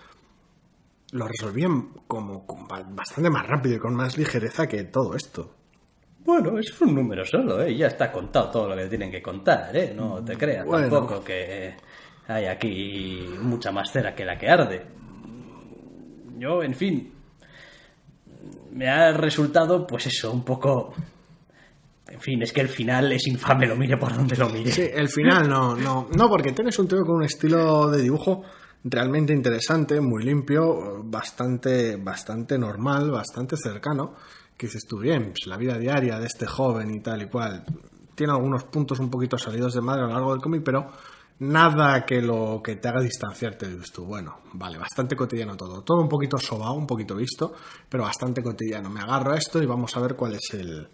[1.12, 2.46] lo resolvían como,
[2.94, 5.54] bastante más rápido y con más ligereza que todo esto.
[6.24, 7.74] Bueno, es un número solo, ¿eh?
[7.74, 9.94] Ya está contado todo lo que tienen que contar, ¿eh?
[9.96, 11.74] No te creas tampoco que
[12.28, 14.86] hay aquí mucha más cera que la que arde.
[16.38, 17.12] Yo, en fin,
[18.72, 20.94] me ha resultado, pues eso, un poco
[22.10, 24.72] en fin, es que el final es infame, lo mire por donde lo mire.
[24.72, 28.42] Sí, el final no, no, no, porque tienes un tío con un estilo de dibujo
[28.82, 34.14] realmente interesante, muy limpio, bastante, bastante normal, bastante cercano.
[34.56, 37.64] Que dices tú, bien, pues la vida diaria de este joven y tal y cual.
[38.14, 40.90] Tiene algunos puntos un poquito salidos de madre a lo largo del cómic, pero
[41.40, 44.04] nada que lo que te haga distanciarte dices tú.
[44.04, 45.82] Bueno, vale, bastante cotidiano todo.
[45.82, 47.54] Todo un poquito sobao, un poquito visto,
[47.88, 48.88] pero bastante cotidiano.
[48.88, 50.88] Me agarro a esto y vamos a ver cuál es el,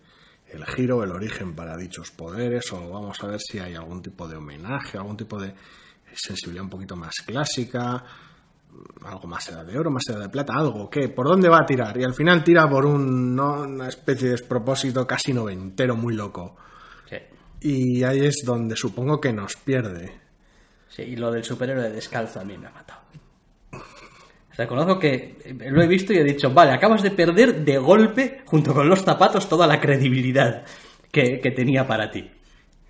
[0.48, 4.26] el giro, el origen para dichos poderes, o vamos a ver si hay algún tipo
[4.28, 5.54] de homenaje, algún tipo de
[6.14, 8.04] sensibilidad un poquito más clásica,
[9.04, 11.08] algo más edad de oro, más edad de plata, algo, ¿qué?
[11.08, 11.98] ¿Por dónde va a tirar?
[11.98, 16.56] Y al final tira por un, una especie de despropósito casi noventero, muy loco.
[17.58, 20.25] Y ahí es donde supongo que nos pierde.
[20.88, 23.00] Sí, y lo del superhéroe descalzo a mí me ha matado.
[24.56, 25.36] Reconozco que
[25.70, 29.02] lo he visto y he dicho, vale, acabas de perder de golpe, junto con los
[29.02, 30.64] zapatos, toda la credibilidad
[31.12, 32.30] que, tenía para ti.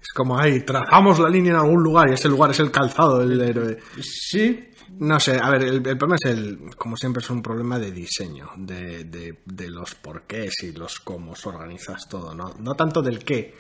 [0.01, 3.19] Es como ahí, trazamos la línea en algún lugar y ese lugar es el calzado
[3.19, 3.79] del héroe.
[4.01, 4.71] Sí.
[4.99, 8.51] No sé, a ver, el, problema es el, como siempre, es un problema de diseño,
[8.57, 12.55] de, de, los porqués y los cómo organizas todo, ¿no?
[12.61, 13.53] No tanto del qué,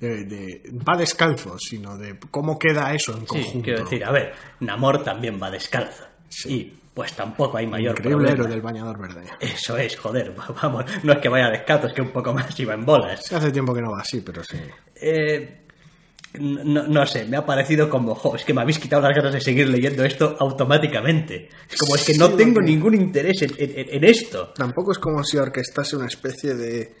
[0.00, 3.52] de, va descalzo, sino de cómo queda eso en conjunto.
[3.52, 6.04] Sí, quiero decir, a ver, Namor también va descalzo.
[6.28, 8.50] Sí pues tampoco hay mayor Increíble problema.
[8.50, 9.22] del bañador verde.
[9.40, 12.74] Eso es, joder, vamos, no es que vaya descalzo, es que un poco más iba
[12.74, 13.32] en bolas.
[13.32, 14.58] Hace tiempo que no va así, pero sí.
[14.96, 15.60] Eh,
[16.38, 19.40] no, sé, me ha parecido como, jo, es que me habéis quitado las ganas de
[19.40, 21.48] seguir leyendo esto automáticamente.
[21.68, 24.52] Es como, es que no tengo ningún interés en, esto.
[24.54, 26.94] Tampoco es como si orquestase una especie de,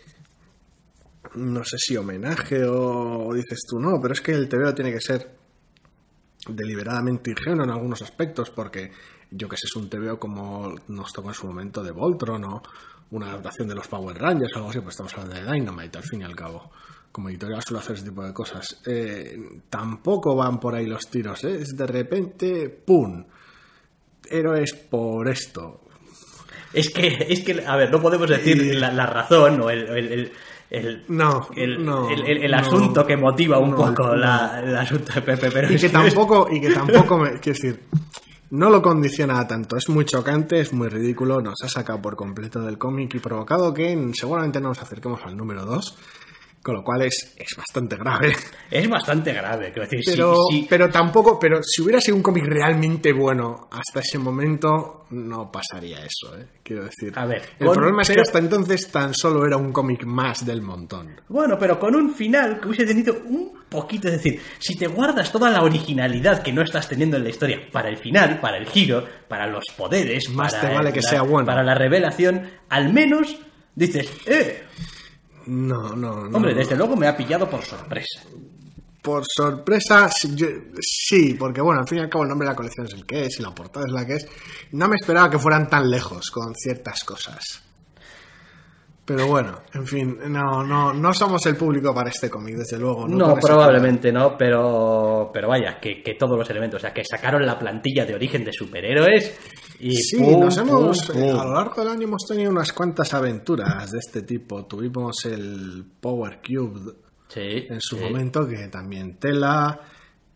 [1.40, 4.92] no sé si homenaje o, o dices tú, no, pero es que el TVO tiene
[4.92, 5.40] que ser
[6.48, 8.92] deliberadamente ingenuo en algunos aspectos porque
[9.30, 12.62] yo que sé, es un TVO como nos tocó en su momento de Voltron o
[13.10, 16.04] una adaptación de los Power Rangers o algo así, pues estamos hablando de Dynamite al
[16.04, 16.70] fin y al cabo.
[17.12, 18.80] Como editorial suele hacer ese tipo de cosas.
[18.86, 21.58] Eh, tampoco van por ahí los tiros, ¿eh?
[21.60, 23.24] Es de repente, ¡pum!
[24.28, 25.80] Héroes por esto.
[26.72, 30.32] Es que, es que, a ver, no podemos decir la, razón o el, el,
[31.08, 35.88] no, el, asunto que motiva un poco la, el asunto de Pepe, pero y que
[35.88, 37.80] tampoco, y que tampoco me, quiero decir,
[38.50, 42.60] no lo condiciona tanto, es muy chocante, es muy ridículo, nos ha sacado por completo
[42.60, 45.98] del cómic y provocado que seguramente nos acerquemos al número 2
[46.62, 48.34] Con lo cual es, es bastante grave.
[48.70, 50.66] Es bastante grave, quiero decir, Pero, sí, sí.
[50.68, 56.00] pero tampoco, pero si hubiera sido un cómic realmente bueno hasta ese momento, no pasaría
[56.04, 56.46] eso, ¿eh?
[56.62, 57.12] quiero decir.
[57.16, 60.44] A ver, el con- problema es que hasta entonces tan solo era un cómic más
[60.44, 61.18] del montón.
[61.28, 65.32] Bueno, pero con un final que hubiese tenido un poquito, es decir, si te guardas
[65.32, 68.66] toda la originalidad que no estás teniendo en la historia para el final, para el
[68.66, 71.46] giro, para los poderes, Más para te vale el- que la- sea bueno.
[71.46, 73.34] para la revelación, al menos
[73.74, 74.64] dices, eh,
[75.50, 76.36] No, no, no.
[76.36, 78.20] hombre, desde luego me ha pillado por sorpresa.
[79.02, 80.46] Por sorpresa, sí, yo-
[80.80, 83.04] sí, porque bueno, al fin y al cabo el nombre de la colección es el
[83.06, 84.28] que es y la portada es la que es.
[84.72, 87.62] No me esperaba que fueran tan lejos con ciertas cosas.
[89.12, 93.08] Pero bueno, en fin, no, no, no somos el público para este cómic, desde luego.
[93.08, 97.44] No, probablemente no, pero, pero vaya, que, que todos los elementos, o sea, que sacaron
[97.44, 99.36] la plantilla de origen de superhéroes
[99.80, 101.40] y Sí, pum, nos hemos, pum, eh, pum.
[101.40, 104.64] a lo largo del año hemos tenido unas cuantas aventuras de este tipo.
[104.66, 106.92] Tuvimos el Power Cube
[107.26, 108.04] Sí, en su sí.
[108.04, 109.80] momento, que también tela,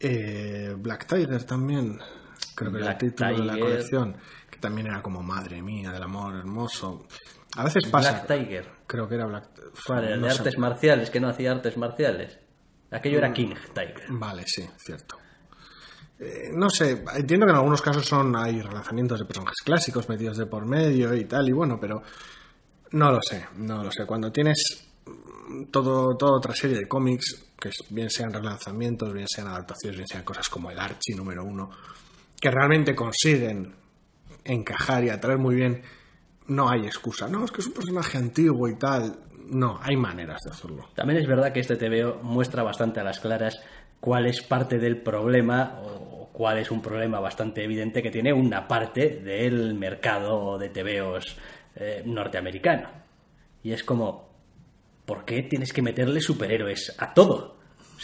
[0.00, 1.96] eh, Black Tiger también,
[2.56, 4.16] creo que era el título de la colección,
[4.50, 7.06] que también era como madre mía del amor hermoso.
[7.56, 8.68] A veces pasa, Black Tiger.
[8.86, 9.48] creo que era Black
[9.88, 10.38] no de sé.
[10.38, 12.38] artes marciales, que no hacía artes marciales.
[12.90, 14.06] Aquello era King Tiger.
[14.08, 15.18] Vale, sí, cierto.
[16.18, 20.36] Eh, no sé, entiendo que en algunos casos son hay relanzamientos de personajes clásicos metidos
[20.36, 22.02] de por medio y tal, y bueno, pero
[22.92, 24.06] no lo sé, no lo sé.
[24.06, 29.48] Cuando tienes mm, todo, toda otra serie de cómics, que bien sean relanzamientos, bien sean
[29.48, 31.70] adaptaciones, bien sean cosas como el Archie número uno,
[32.40, 33.74] que realmente consiguen
[34.44, 35.82] encajar y atraer muy bien,
[36.48, 37.28] no hay excusa.
[37.28, 39.16] No, es que es un personaje antiguo y tal.
[39.48, 40.88] No, hay maneras de hacerlo.
[40.94, 43.60] También es verdad que este TVO muestra bastante a las claras
[44.00, 48.66] cuál es parte del problema o cuál es un problema bastante evidente que tiene una
[48.66, 51.36] parte del mercado de TVOs
[51.76, 52.88] eh, norteamericano.
[53.62, 54.28] Y es como,
[55.06, 57.53] ¿por qué tienes que meterle superhéroes a todo?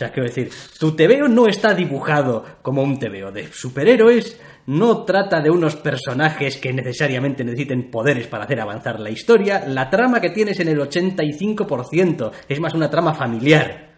[0.01, 5.05] O sea, quiero decir, tu TVO no está dibujado como un TVO de superhéroes, no
[5.05, 10.19] trata de unos personajes que necesariamente necesiten poderes para hacer avanzar la historia, la trama
[10.23, 13.91] que tienes en el 85% es más una trama familiar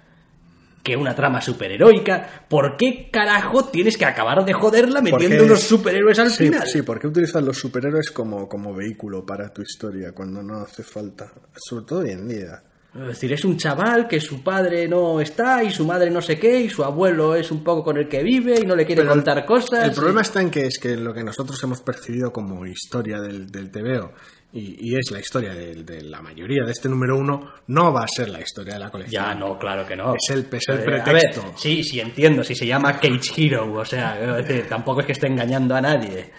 [0.82, 2.46] que una trama superheroica.
[2.48, 6.66] ¿Por qué carajo tienes que acabar de joderla metiendo Porque- unos superhéroes al sí, final?
[6.66, 10.82] Sí, ¿por qué utilizas los superhéroes como, como vehículo para tu historia cuando no hace
[10.82, 11.30] falta?
[11.54, 12.60] Sobre todo hoy en día.
[12.94, 16.38] Es decir, es un chaval que su padre no está y su madre no sé
[16.38, 19.00] qué y su abuelo es un poco con el que vive y no le quiere
[19.00, 19.84] Pero contar cosas.
[19.86, 23.18] El y- problema está en que es que lo que nosotros hemos percibido como historia
[23.18, 24.12] del, del TVO
[24.52, 28.04] y, y es la historia de, de la mayoría de este número uno, no va
[28.04, 29.24] a ser la historia de la colección.
[29.24, 30.14] Ya, no, claro que no.
[30.14, 31.40] Es el- es el pretexto.
[31.40, 32.44] A ver, sí, sí, entiendo.
[32.44, 36.30] Si se llama Cage Hero, o sea, decir, tampoco es que esté engañando a nadie.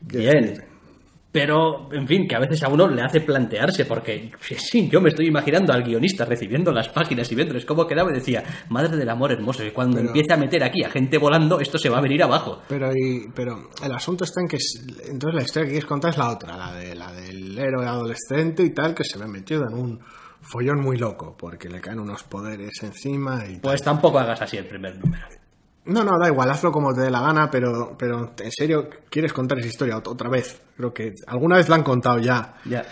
[0.00, 0.62] Bien.
[1.32, 5.08] Pero, en fin, que a veces a uno le hace plantearse, porque sí, yo me
[5.08, 9.08] estoy imaginando al guionista recibiendo las páginas y viéndoles cómo quedaba y decía, madre del
[9.08, 11.98] amor hermoso, que cuando Pero- empiece a meter aquí a gente volando, esto se va
[11.98, 12.60] a venir abajo.
[12.68, 16.10] Pero, y- pero el asunto está en que es- entonces la historia que quieres contar
[16.10, 19.62] es la otra, la, de, la del héroe adolescente y tal, que se ve metido
[19.66, 20.00] en un
[20.42, 23.60] follón muy loco, porque le caen unos poderes encima y tal.
[23.62, 25.24] Pues tampoco hagas así el primer número.
[25.84, 29.32] No, no, da igual, hazlo como te dé la gana, pero, pero en serio, ¿quieres
[29.32, 30.60] contar esa historia ot- otra vez?
[30.76, 32.54] Creo que alguna vez la han contado ya.
[32.64, 32.84] Ya.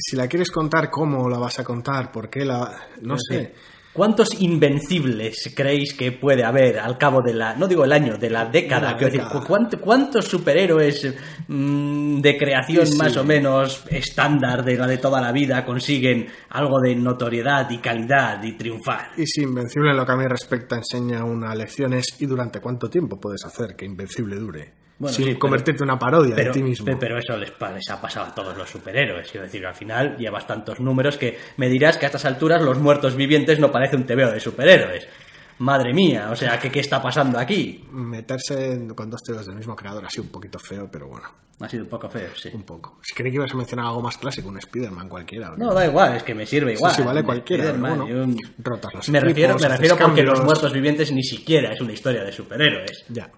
[0.00, 2.12] Si la quieres contar, ¿cómo la vas a contar?
[2.12, 2.70] ¿Por qué la...?
[3.00, 3.54] No sé.
[3.92, 8.30] ¿Cuántos invencibles creéis que puede haber al cabo de la, no digo el año, de
[8.30, 8.92] la década?
[8.92, 9.44] La quiero decir, década.
[9.44, 11.14] ¿cuánt- ¿cuántos superhéroes
[11.48, 12.98] mm, de creación Sí, sí.
[12.98, 17.78] más o menos estándar de la de toda la vida consiguen algo de notoriedad y
[17.78, 19.10] calidad y triunfar?
[19.16, 22.60] Y si Invencible en lo que a mí respecta enseña una lección es ¿y durante
[22.60, 24.72] cuánto tiempo puedes hacer que Invencible dure?
[24.98, 26.84] Bueno, Sin sí, pero- convertirte en una parodia Pero, de ti mismo.
[26.86, 27.52] pe- pero eso les,
[27.90, 29.30] ha pasado a todos los superhéroes.
[29.30, 32.78] Quiero decir, al final llevas tantos números que me dirás que a estas alturas los
[32.78, 35.06] muertos vivientes no parece un tebeo de superhéroes.
[35.60, 37.84] Madre mía, o sea, ¿qué, qué está pasando aquí?
[37.92, 41.28] Meterse en- con dos teos del mismo creador ha sido un poquito feo, pero bueno,
[41.60, 42.50] Ha sido un poco feo, sí.
[42.54, 42.98] un poco.
[43.02, 45.50] Si creí que ibas a mencionar algo más clásico, un Spider-Man cualquiera.
[45.52, 46.92] ¿o No, da igual, es que me sirve igual.
[46.94, 50.26] sí, vale cualquiera, Spiderman bueno, un- rotas los me refiero, me refiero porque cambios.
[50.38, 53.04] los muertos vivientes ni siquiera es una historia de superhéroes.
[53.08, 53.28] Ya.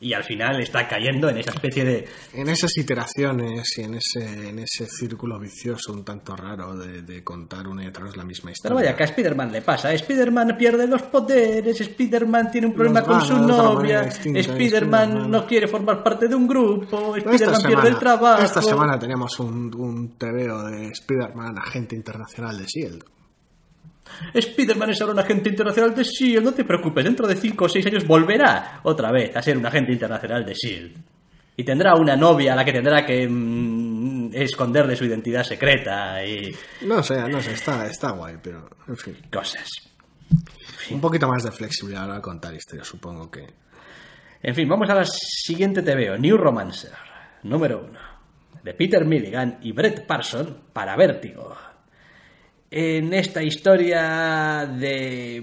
[0.00, 2.08] Y al final está cayendo en esa especie de...
[2.32, 7.24] En esas iteraciones y en ese, en ese círculo vicioso un tanto raro de, de
[7.24, 8.76] contar una y otra vez la misma historia.
[8.76, 9.92] Pero vaya, que a Spider-Man le pasa.
[9.92, 15.30] Spider-Man pierde los poderes, Spider-Man tiene un problema con su novia, Spider-Man Spider-Man.
[15.30, 18.42] no quiere formar parte de un grupo, Spider-Man pierde el trabajo.
[18.42, 23.15] esta semana teníamos un, un TVO de Spider-Man, agente internacional de S.H.I.E.L.D.
[24.32, 26.44] Spider-Man es ahora un agente internacional de S.H.I.E.L.D.
[26.44, 29.66] No te preocupes, dentro de 5 o 6 años volverá otra vez a ser un
[29.66, 30.94] agente internacional de S.H.I.E.L.D.
[31.58, 36.54] Y tendrá una novia a la que tendrá que mm, esconderle su identidad secreta y
[36.82, 39.16] No sé, no sé, está, está guay, pero en fin.
[39.32, 39.68] cosas.
[40.90, 43.46] Un poquito más de flexibilidad a la hora de contar historias, supongo que.
[44.42, 46.92] En fin, vamos a la siguiente TVO, New Romancer,
[47.42, 47.98] número uno,
[48.62, 51.56] de Peter Milligan y Brett Parson para Vértigo.
[52.70, 55.40] En esta historia de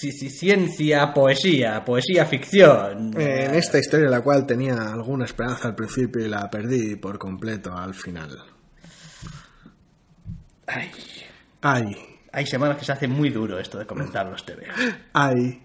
[0.00, 3.12] ci- ci- ciencia, poesía, poesía, ficción.
[3.20, 7.76] En esta historia, la cual tenía alguna esperanza al principio y la perdí por completo
[7.76, 8.30] al final.
[10.66, 10.90] Ay,
[11.62, 11.84] Ay,
[12.32, 14.72] hay semanas que se hace muy duro esto de comentar los TVO.
[15.12, 15.62] ay.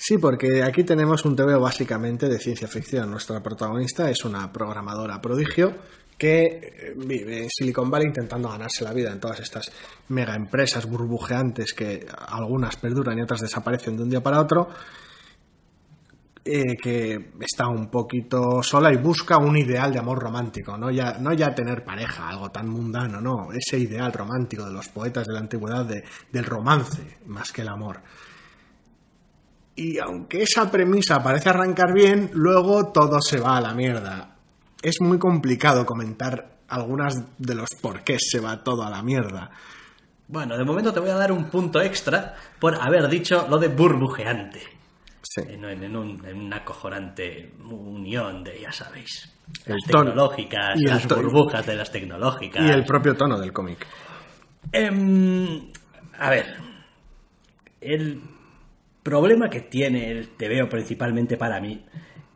[0.00, 3.10] Sí, porque aquí tenemos un TVO básicamente de ciencia ficción.
[3.10, 5.74] Nuestra protagonista es una programadora prodigio
[6.18, 9.70] que eh, vive en Silicon Valley intentando ganarse la vida en todas estas
[10.08, 14.68] mega empresas burbujeantes que algunas perduran y otras desaparecen de un día para otro.
[16.50, 21.18] eh, que está un poquito sola y busca un ideal de amor romántico, no ya,
[21.20, 25.34] no ya tener pareja, algo tan mundano, no, ese ideal romántico de los poetas de
[25.34, 28.00] la antigüedad de- del romance más que el amor.
[29.76, 34.37] Y aunque esa premisa parece arrancar bien, luego todo se va a la mierda.
[34.82, 39.50] Es muy complicado comentar algunas de los por qué se va todo a la mierda.
[40.28, 43.68] Bueno, de momento te voy a dar un punto extra por haber dicho lo de
[43.68, 44.60] burbujeante.
[45.22, 45.42] Sí.
[45.48, 45.64] En,
[45.96, 49.34] un- en una acojonante unión de, ya sabéis,
[49.66, 52.62] las El tecnológicas, Y las burbujas de las tecnológicas.
[52.64, 53.86] Y el propio tono del cómic.
[54.72, 55.70] Em,
[56.18, 56.56] a ver,
[57.80, 58.20] el
[59.02, 61.84] problema que tiene el TVO principalmente para mí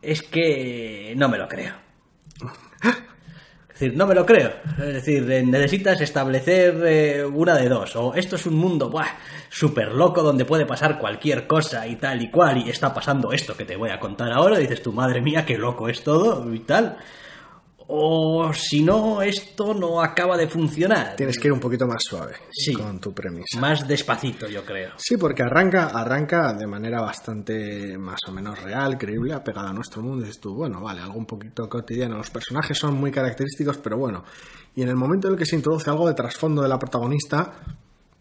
[0.01, 1.75] es que no me lo creo.
[3.73, 4.51] Es decir, no me lo creo.
[4.77, 7.95] Es decir, eh, necesitas establecer eh, una de dos.
[7.95, 9.07] O esto es un mundo buah,
[9.49, 12.59] súper loco donde puede pasar cualquier cosa y tal y cual.
[12.59, 14.59] Y está pasando esto que te voy a contar ahora.
[14.59, 16.97] Dices tu madre mía, qué loco es todo y tal.
[17.95, 21.15] O si no, esto no acaba de funcionar.
[21.15, 22.73] Tienes que ir un poquito más suave Sí.
[22.73, 23.59] con tu premisa.
[23.59, 24.93] Más despacito, yo creo.
[24.97, 30.01] Sí, porque arranca, arranca de manera bastante más o menos real, creíble, apegada a nuestro
[30.01, 30.25] mundo.
[30.25, 32.17] Dices tú, bueno, vale, algo un poquito cotidiano.
[32.17, 34.23] Los personajes son muy característicos, pero bueno.
[34.75, 37.53] Y en el momento en el que se introduce algo de trasfondo de la protagonista,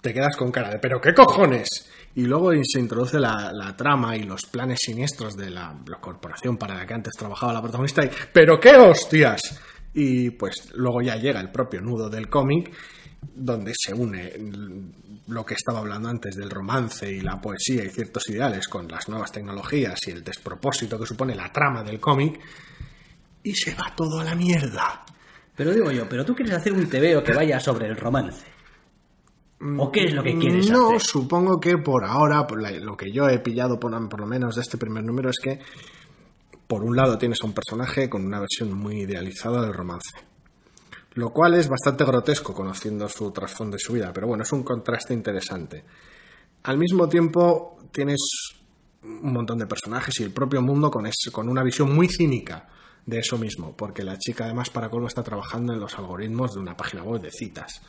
[0.03, 1.69] te quedas con cara de, ¿pero qué cojones?
[2.17, 6.87] Y luego se introduce la, trama y los planes siniestros de la, corporación para la
[6.87, 9.41] que antes trabajaba la protagonista y, ¿pero qué hostias?
[9.95, 12.75] Y pues luego ya llega el propio nudo del cómic,
[13.35, 14.33] donde se une
[15.29, 19.09] lo que estaba hablando antes del romance y la poesía y ciertos ideales con las
[19.09, 22.41] nuevas tecnologías y el despropósito que supone la trama del cómic,
[23.45, 25.05] y se va todo a la mierda.
[25.55, 28.52] Pero digo yo, ¿pero tú quieres hacer un TVO que vaya sobre el romance?
[29.79, 31.01] ¿O qué es lo que quieres no, hacer?
[31.01, 34.57] supongo que por ahora, por la- lo que yo he pillado por, por lo menos
[34.57, 35.61] de este primer número es que,
[36.67, 40.11] por un lado, tienes a un personaje con una versión muy idealizada del romance.
[41.15, 44.63] Lo cual es bastante grotesco conociendo su trasfondo y su vida, pero bueno, es un
[44.63, 45.85] contraste interesante.
[46.65, 48.19] Al mismo tiempo, tienes
[49.03, 52.69] un montón de personajes y el propio mundo con, es- con una visión muy cínica
[53.05, 56.61] de eso mismo, porque la chica además para colmo está trabajando en los algoritmos de
[56.61, 57.83] una página web de citas.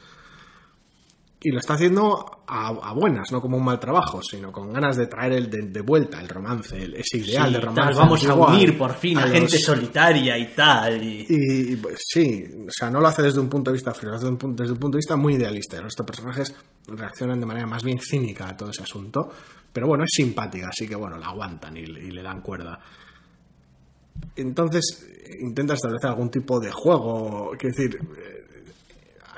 [1.46, 4.96] Y lo está haciendo a, a buenas, no como un mal trabajo, sino con ganas
[4.96, 8.00] de traer el de, de vuelta el romance, el- ese ideal Sí, de tal, romance.
[8.00, 11.04] vamos a unir por fin a, gente solitaria y tal.
[11.04, 11.26] Y...
[11.30, 14.16] y pues, sí, o sea, no lo hace desde un punto de vista frío, lo
[14.16, 15.82] hace desde un punto, desde un punto de vista muy idealista.
[15.82, 16.56] Los personajes
[16.88, 19.30] reaccionan de manera más bien cínica a todo ese asunto,
[19.74, 22.80] pero bueno, es simpática, así que bueno, la aguantan y, y le dan cuerda.
[24.36, 25.08] Entonces,
[25.42, 28.00] intenta establecer algún tipo de juego, quiero decir,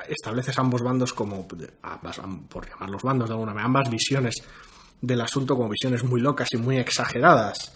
[0.10, 1.48] estableces ambos bandos como,
[1.84, 4.36] ambas- am- por llamarlos bandos de alguna manera, ambas visiones
[5.02, 7.74] del asunto como visiones muy locas y muy exageradas,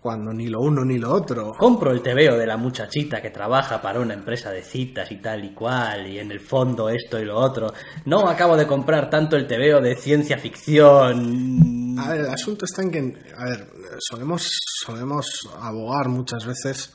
[0.00, 1.52] cuando ni lo uno ni lo otro.
[1.56, 5.44] Compro el TVO de la muchachita que trabaja para una empresa de citas y tal
[5.44, 7.72] y cual, y en el fondo esto y lo otro.
[8.04, 11.96] No acabo de comprar tanto el TVO de ciencia ficción.
[11.98, 12.98] A ver, el asunto está en que,
[13.38, 13.66] a ver,
[14.00, 14.50] solemos,
[14.84, 16.92] solemos abogar muchas veces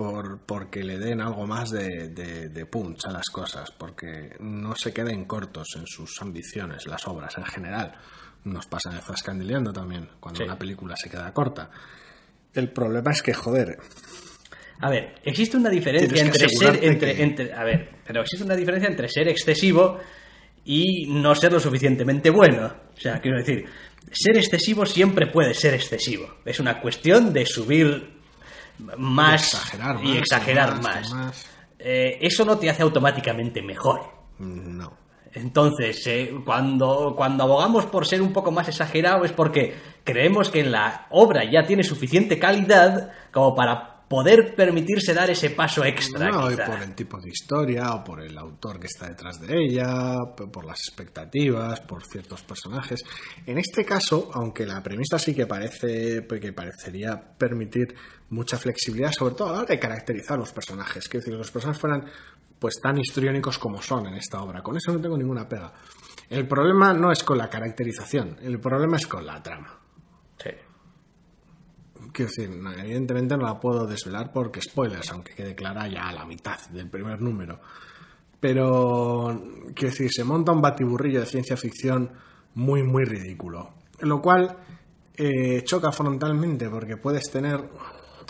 [0.00, 4.74] por porque le den algo más de, de, de punch a las cosas, porque no
[4.74, 7.92] se queden cortos en sus ambiciones, las obras en general.
[8.44, 10.44] Nos pasa en el Zascandileando también, cuando Sí.
[10.44, 11.70] una película se queda corta.
[12.54, 13.76] El problema es que, joder,
[14.80, 16.46] A ver, existe una diferencia entre ser.
[16.46, 19.98] asegurarte Entre, que- entre- a ver, pero existe una diferencia entre ser excesivo
[20.64, 22.72] y no ser lo suficientemente bueno.
[22.96, 23.66] O sea, quiero decir,
[24.10, 26.36] ser excesivo siempre puede ser excesivo.
[26.46, 28.19] Es una cuestión de subir
[28.96, 31.14] más exagerar y exagerar más, más.
[31.14, 31.46] más.
[31.78, 34.02] Eh, eso no te hace automáticamente mejor.
[34.38, 35.00] no.
[35.32, 40.64] Entonces, eh, cuando, cuando abogamos por ser un poco más exagerado es porque creemos que
[40.64, 46.28] la obra ya tiene suficiente calidad como para poder permitirse dar ese paso extra.
[46.30, 49.56] No, y por el tipo de historia, o por el autor que está detrás de
[49.56, 53.04] ella, por las expectativas, por ciertos personajes.
[53.46, 57.94] En este caso, aunque la premisa sí que parece, que parecería permitir
[58.30, 61.80] mucha flexibilidad, sobre todo a la hora de caracterizar los personajes, que decir, los personajes
[61.80, 62.04] fueran
[62.58, 64.60] pues tan histriónicos como son en esta obra.
[64.60, 65.72] Con eso no tengo ninguna pega.
[66.28, 69.78] El problema no es con la caracterización, el problema es con la trama.
[72.12, 76.24] Quiero decir, evidentemente no la puedo desvelar porque spoilers, aunque quede clara ya a la
[76.24, 77.60] mitad del primer número.
[78.40, 79.40] Pero,
[79.74, 82.10] quiero decir, se monta un batiburrillo de ciencia ficción
[82.54, 83.74] muy, muy ridículo.
[84.00, 84.56] Lo cual
[85.14, 87.68] eh, choca frontalmente porque puedes tener.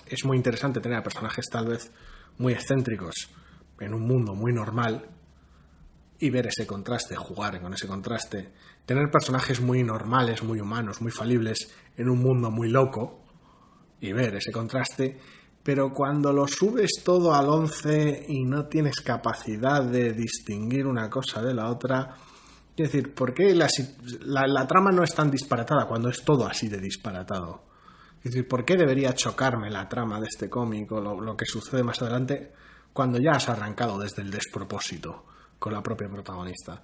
[0.07, 1.93] Es muy interesante tener a personajes tal vez
[2.39, 3.31] muy excéntricos
[3.79, 5.09] en un mundo muy normal
[6.19, 8.53] y ver ese contraste, jugar con ese contraste.
[8.85, 13.20] Tener personajes muy normales, muy humanos, muy falibles en un mundo muy loco
[14.01, 15.19] y ver ese contraste,
[15.63, 21.43] pero cuando lo subes todo al 11 y no tienes capacidad de distinguir una cosa
[21.43, 22.17] de la otra,
[22.77, 23.69] es decir, ¿por qué la,
[24.23, 27.65] la- la trama no es tan disparatada cuando es todo así de disparatado?
[28.19, 31.83] Es decir, ¿por qué debería chocarme la trama de este cómic o lo que sucede
[31.83, 32.53] más adelante
[32.93, 35.27] cuando ya has arrancado desde el despropósito
[35.59, 36.83] con la propia protagonista?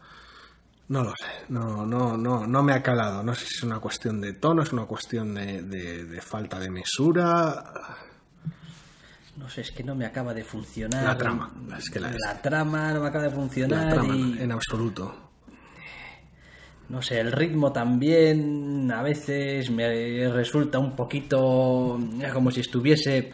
[0.88, 3.22] No lo sé, no, no, no, no me ha calado.
[3.24, 6.60] No sé si es una cuestión de tono, es una cuestión de, de- de falta
[6.60, 7.72] de mesura.
[9.36, 11.02] No sé, es que no me acaba de funcionar.
[11.04, 12.42] La trama, es que la es.
[12.42, 14.38] trama no me acaba de funcionar La trama, y...
[14.40, 15.14] en absoluto.
[16.88, 21.98] No sé, el ritmo también a veces me resulta un poquito
[22.32, 23.32] como si estuviese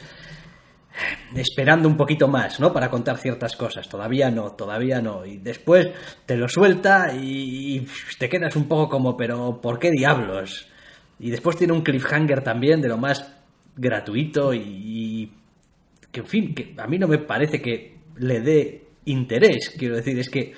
[1.35, 2.73] esperando un poquito más, ¿no?
[2.73, 3.89] Para contar ciertas cosas.
[3.89, 5.25] Todavía no, todavía no.
[5.25, 5.89] Y después
[6.27, 7.87] te lo suelta y
[8.19, 10.69] te quedas un poco como, pero ¿por qué diablos?
[11.19, 13.33] Y después tiene un cliffhanger también de lo más
[13.77, 15.33] gratuito y, y
[16.11, 19.75] que, en fin, que a mí no me parece que le dé interés.
[19.79, 20.53] Quiero decir, es que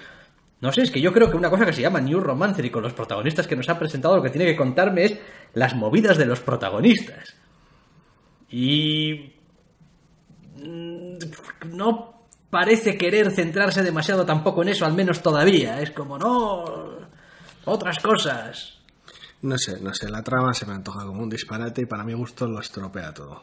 [0.65, 2.71] no sé, es que yo creo que una cosa que se llama New Romancer y
[2.71, 5.19] con los protagonistas que nos ha presentado lo que tiene que contarme es
[5.53, 7.37] las movidas de los protagonistas.
[8.49, 9.34] Y...
[10.65, 15.81] mm, No parece querer centrarse demasiado tampoco en eso, al menos todavía.
[15.81, 16.65] Es como, no...
[17.67, 18.79] Otras cosas.
[19.43, 22.15] No sé, no sé, la trama se me antoja como un disparate y para mi
[22.15, 23.43] gusto lo estropea todo.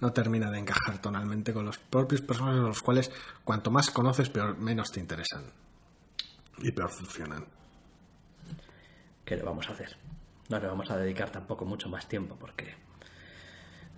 [0.00, 3.10] No termina de encajar tonalmente con los propios personajes de los cuales
[3.44, 5.44] cuanto más conoces, peor, menos te interesan.
[6.58, 7.46] Y peor funcionan.
[9.24, 9.96] ¿Qué le vamos a hacer?
[10.48, 12.74] No le vamos a dedicar tampoco mucho más tiempo porque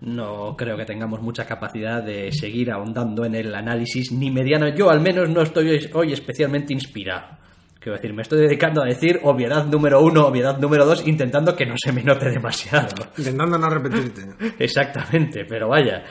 [0.01, 4.69] no creo que tengamos mucha capacidad de seguir ahondando en el análisis ni mediano.
[4.69, 7.37] Yo al menos no estoy hoy- especialmente inspirado.
[7.79, 11.67] Quiero decir, me estoy dedicando a decir obviedad número uno, obviedad número dos, intentando que
[11.67, 12.89] no se me note demasiado.
[13.17, 14.23] Intentando no repetirte.
[14.59, 16.03] Exactamente, pero vaya,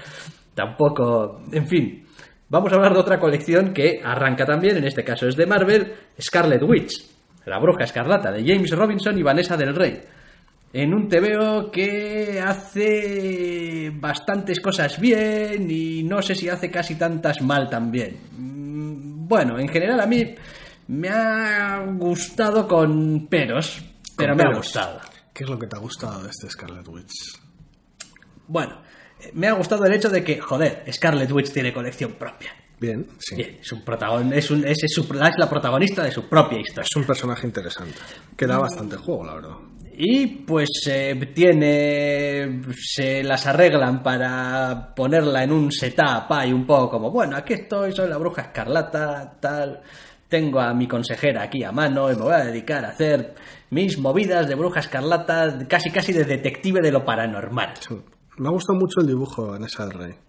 [0.54, 1.42] tampoco.
[1.52, 2.06] En fin,
[2.50, 5.94] vamos a hablar de otra colección que arranca también, en este caso es de Marvel,
[6.20, 6.94] Scarlet Witch,
[7.46, 10.02] la bruja escarlata de James Robinson y Vanessa del Rey.
[10.78, 17.42] En un TVO que hace bastantes cosas bien y no sé si hace casi tantas
[17.42, 18.18] mal también.
[18.38, 20.36] Mm, Bueno, en general a mí
[20.90, 23.84] me ha gustado con peros,
[24.18, 25.00] pero Con me ha gustado.
[25.34, 27.40] ¿Qué es lo que te ha gustado de este Scarlet Witch?
[28.48, 28.82] Bueno,
[29.34, 32.52] me ha gustado el hecho de que, joder, Scarlet Witch tiene colección propia.
[32.80, 33.36] Bien, sí.
[33.36, 36.60] Bien, es, un protagon- es, un- es, es su- es la protagonista de su propia
[36.60, 36.84] historia.
[36.84, 37.96] Es un personaje interesante.
[38.36, 39.56] Que da bastante juego, la verdad.
[39.98, 42.62] Y pues eh, tiene.
[42.76, 47.94] Se las arreglan para ponerla en un setup ahí un poco como, bueno, aquí estoy,
[47.94, 49.82] soy la bruja escarlata, tal.
[50.28, 53.36] Tengo a mi consejera aquí a mano y me voy a dedicar a hacer
[53.70, 57.74] mis movidas de bruja escarlata, casi casi de detective de lo paranormal.
[58.38, 60.25] Me ha gustado mucho el dibujo en esa del rey.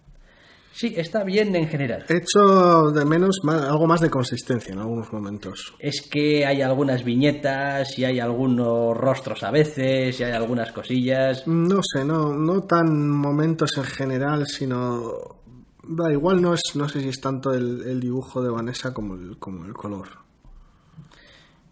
[0.77, 2.05] Sí, está bien en general.
[2.07, 5.73] He hecho de menos ma- algo más de consistencia en algunos momentos.
[5.79, 11.47] Es que hay algunas viñetas y hay algunos rostros a veces y hay algunas cosillas.
[11.47, 15.11] No sé, no, no tan momentos en general, sino...
[15.89, 19.15] Da igual, no, es, no sé si es tanto el, el dibujo de Vanessa como
[19.15, 20.09] el, como el color.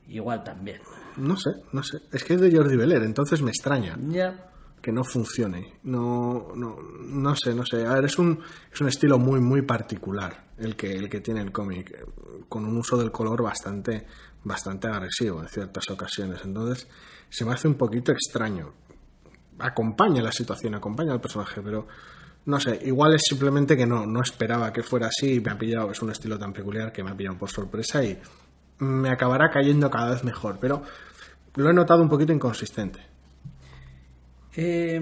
[0.08, 0.80] Igual también.
[1.18, 1.98] No sé, no sé.
[2.12, 4.52] Es que es de Jordi Beller, entonces me extraña Ya.
[4.86, 5.80] Que no funcione.
[5.82, 7.88] No, no, no sé, no sé.
[7.88, 8.40] A ver, es un,
[8.72, 12.06] es un estilo muy, muy particular el que, el que tiene el cómic,
[12.48, 14.06] con un uso del color bastante,
[14.44, 16.42] bastante agresivo en ciertas ocasiones.
[16.46, 16.88] Entonces,
[17.30, 18.74] se me hace un poquito extraño.
[19.58, 21.88] Acompaña la situación, acompaña al personaje, pero
[22.46, 25.58] no sé, igual es simplemente que no, no esperaba que fuera así y me ha
[25.58, 28.20] pillado, es un estilo tan peculiar que me ha pillado por sorpresa y
[28.78, 30.84] me acabará cayendo cada vez mejor, pero
[31.56, 33.15] lo he notado un poquito inconsistente.
[34.56, 35.02] Eh,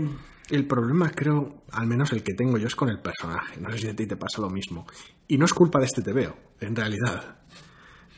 [0.49, 3.59] El problema, creo, al menos el que tengo yo, es con el personaje.
[3.61, 4.85] No sé si a ti te pasa lo mismo.
[5.27, 7.37] Y no es culpa de este TVO, en realidad.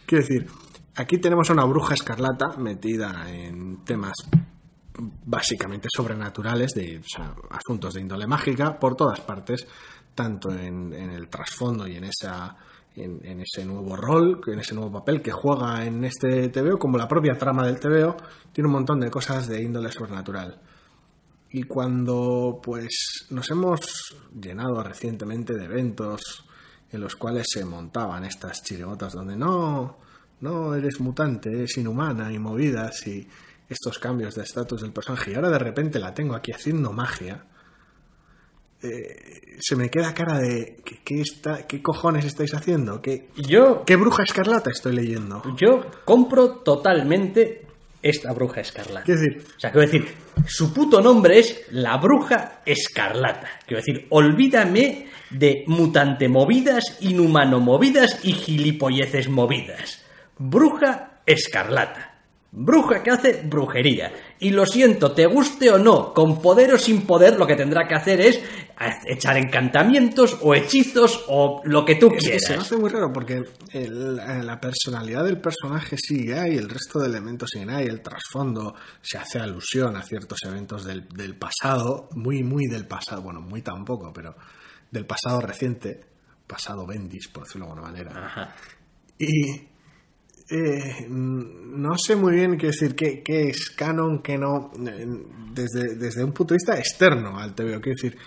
[0.05, 0.47] Quiero decir,
[0.95, 4.13] aquí tenemos a una bruja escarlata metida en temas
[4.97, 9.67] básicamente sobrenaturales, de o sea, asuntos de índole mágica, por todas partes,
[10.13, 12.55] tanto en, el trasfondo y en esa
[12.95, 17.38] ese nuevo rol, en ese nuevo papel que juega en este TVO, como la propia
[17.38, 18.15] trama del TVO,
[18.53, 20.61] tiene un montón de cosas de índole sobrenatural.
[21.52, 26.46] Y cuando pues nos hemos llenado recientemente de eventos
[26.91, 29.98] en los cuales se montaban estas chirigotas donde no,
[30.41, 33.28] no eres mutante, eres inhumana y movidas y
[33.70, 37.46] estos cambios de estatus del personaje y ahora de repente la tengo aquí haciendo magia,
[38.82, 43.02] eh, se me queda cara de ¿qué, qué, está, ¿qué cojones estáis haciendo?
[43.02, 45.41] ¿Qué, Yo, ¿Qué bruja escarlata estoy leyendo?
[45.58, 47.66] yo compro totalmente
[48.06, 49.03] esta bruja escarlata.
[49.03, 50.14] Quiero decir, O sea, quiero decir,
[50.45, 53.49] su puto nombre es la bruja escarlata.
[53.66, 60.06] Quiero decir, olvídame de mutante movidas, inhumano movidas y gilipolleces movidas.
[60.38, 62.14] Bruja escarlata.
[62.58, 64.14] Bruja que hace brujería.
[64.39, 67.86] Y lo siento, te guste o no, con poder o sin poder, lo que tendrá
[67.86, 68.41] que hacer es
[69.06, 72.43] echar encantamientos o hechizos o lo que tú es que quieras.
[72.43, 73.43] se me hace muy raro porque
[73.74, 78.74] el- la personalidad del personaje sigue ahí, el resto de elementos siguen ahí, el trasfondo
[79.01, 83.62] se hace alusión a ciertos eventos del, del pasado, muy, muy del pasado, bueno, muy
[83.62, 84.34] tampoco, pero
[84.91, 86.06] del pasado reciente,
[86.47, 88.12] pasado Bendis, por decirlo de alguna manera.
[88.26, 88.56] Ajá.
[89.20, 89.74] Y
[90.50, 94.72] eh, no sé muy bien qué decir, qué, qué es canon, qué no,
[95.52, 97.82] desde, desde un punto de vista externo al TVO.
[97.82, 98.18] Quiero decir,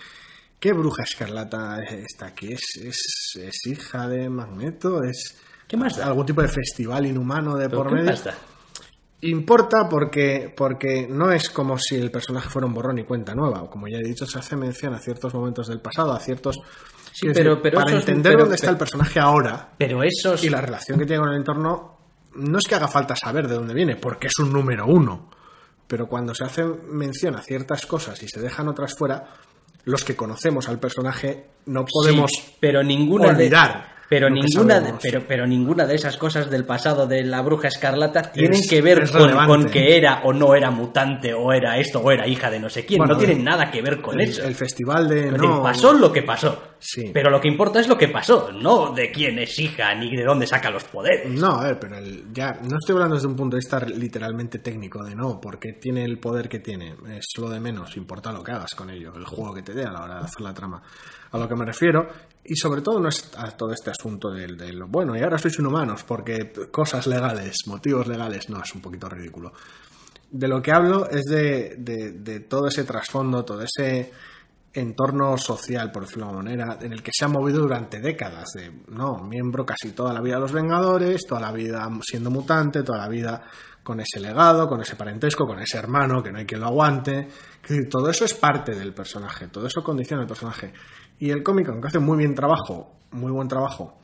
[0.59, 2.51] ¿qué bruja escarlata está aquí?
[2.53, 5.03] ¿Es, es, es hija de Magneto?
[5.03, 6.07] ¿Es ¿Qué más da?
[6.07, 8.13] algún tipo de festival inhumano de ¿Pero por medio?
[9.21, 13.69] Importa porque, porque no es como si el personaje fuera un borrón y cuenta nueva.
[13.69, 16.57] Como ya he dicho, se hace mención a ciertos momentos del pasado, a ciertos...
[17.11, 20.41] Sí, pero- decir, pero para es- entender pero- dónde está el personaje ahora, Pero esos...
[20.45, 21.98] y la relación que tiene con el entorno
[22.39, 25.29] no es que haga falta saber de dónde viene, porque es un número uno.
[25.87, 29.33] Pero cuando se hace mención a ciertas cosas y se dejan otras fuera,
[29.85, 34.93] los que conocemos al personaje no podemos Sí, pero ninguna olvidar de, pero ninguna de,
[35.01, 38.81] pero pero ninguna de esas cosas del pasado de la bruja escarlata tienen Es- que
[38.81, 39.07] ver
[39.47, 42.69] con, que era o no era mutante o era esto o era hija de no
[42.69, 42.97] sé quién.
[42.97, 44.43] Bueno, no tienen nada que ver con el, eso.
[44.43, 46.63] el festival de decir, no pasó lo que pasó.
[46.81, 47.11] Sí.
[47.13, 50.23] pero lo que importa es lo que pasó no de quién es hija ni de
[50.23, 51.29] dónde saca los poderes.
[51.29, 54.59] No, a ver, pero el- ya no estoy hablando desde un punto de vista literalmente
[54.59, 58.41] técnico de no, porque tiene el poder que tiene, es lo de menos, importa lo
[58.41, 60.53] que hagas con ello, el juego que te dé a la hora de hacer la
[60.53, 60.81] trama.
[61.31, 62.07] A lo que me refiero,
[62.51, 66.03] y sobre todo no es todo este asunto del, del bueno, y ahora sois inhumanos,
[66.03, 69.53] porque cosas legales, motivos legales, no, es un poquito ridículo.
[70.31, 74.11] De lo que hablo es de, de- todo ese trasfondo, todo ese
[74.73, 78.49] entorno social, por decirlo de alguna manera, en el que se ha movido durante décadas.
[78.53, 82.83] De, no, miembro casi toda la vida de los Vengadores, toda la vida siendo mutante,
[82.83, 83.43] toda la vida
[83.83, 87.27] con ese legado, con ese parentesco, con ese hermano que no hay quien lo aguante.
[87.89, 90.71] Todo eso es parte del personaje, todo eso condiciona el personaje.
[91.19, 93.97] Y el cómic, aunque hace muy bien trabajo, muy buen trabajo,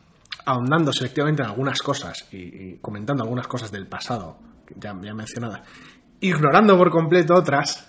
[0.46, 4.38] ahondando selectivamente en algunas cosas y, y comentando algunas cosas del pasado,
[4.76, 5.62] ya, ya mencionadas,
[6.20, 7.88] ignorando por completo otras,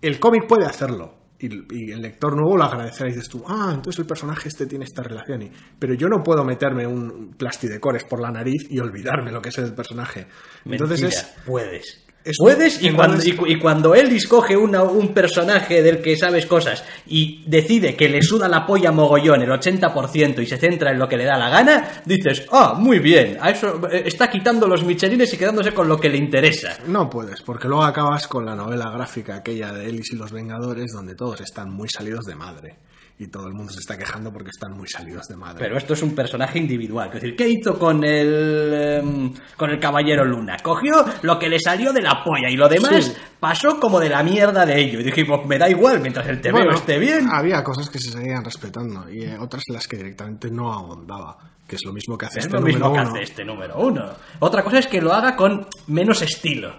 [0.00, 1.14] el cómic puede hacerlo.
[1.38, 4.66] Y, y el lector nuevo lo agradecerá y dices tú, ah, entonces el personaje este
[4.66, 5.42] tiene esta relación.
[5.42, 9.50] Y, pero yo no puedo meterme un plastidecores por la nariz y olvidarme lo que
[9.50, 10.26] es el personaje.
[10.64, 12.05] Entonces Mentira, es, puedes.
[12.26, 16.16] Es- puedes y cuando, y, cu- y cuando él escoge una- un personaje del que
[16.16, 20.90] sabes cosas y decide que le suda la polla mogollón el 80% y se centra
[20.92, 24.28] en lo que le da la gana, dices, ah, muy bien, a eso eh, está
[24.30, 26.76] quitando los michelines y quedándose con lo que le interesa.
[26.86, 30.92] No puedes, porque luego acabas con la novela gráfica aquella de Ellis y los Vengadores,
[30.92, 32.76] donde todos están muy salidos de madre.
[33.18, 35.58] Y todo el mundo se está quejando porque están muy salidos de madre.
[35.58, 37.08] Pero esto es un personaje individual.
[37.08, 40.58] Es decir, ¿qué hizo con el, em, con el Caballero Luna?
[40.62, 43.12] Cogió lo que le salió de la polla y lo demás Sí.
[43.40, 45.00] pasó como de la mierda de ello.
[45.00, 47.26] Y dijimos, me da igual, mientras el TVO Bueno, esté bien.
[47.32, 51.38] Había cosas que se seguían respetando y eh, otras en las que directamente no ahondaba.
[51.66, 53.16] Que es lo mismo que hace Es este lo mismo número que uno.
[53.16, 54.04] hace este número uno.
[54.40, 56.78] Otra cosa es que lo haga con menos estilo,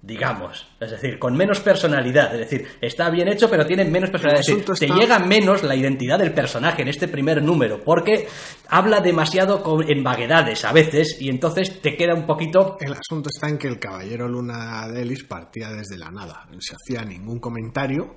[0.00, 0.68] digamos.
[0.80, 2.32] Es decir, con menos personalidad.
[2.34, 4.40] Es decir, está bien hecho, pero tiene menos personalidad.
[4.40, 7.82] Es decir, asunto te está- llega menos la identidad del personaje en este primer número,
[7.82, 8.28] porque
[8.68, 12.76] habla demasiado con, en vaguedades a veces, y entonces te queda un poquito.
[12.80, 16.46] El asunto está en que el Caballero Luna de Ellis partía desde la nada.
[16.50, 18.16] No se hacía ningún comentario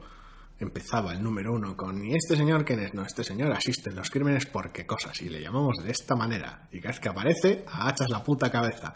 [0.59, 2.93] empezaba el número uno con ¿y este señor quién es?
[2.93, 6.67] No, este señor asiste en los crímenes porque cosas y le llamamos de esta manera.
[6.71, 8.93] Y cada vez que aparece, agachas la puta cabeza.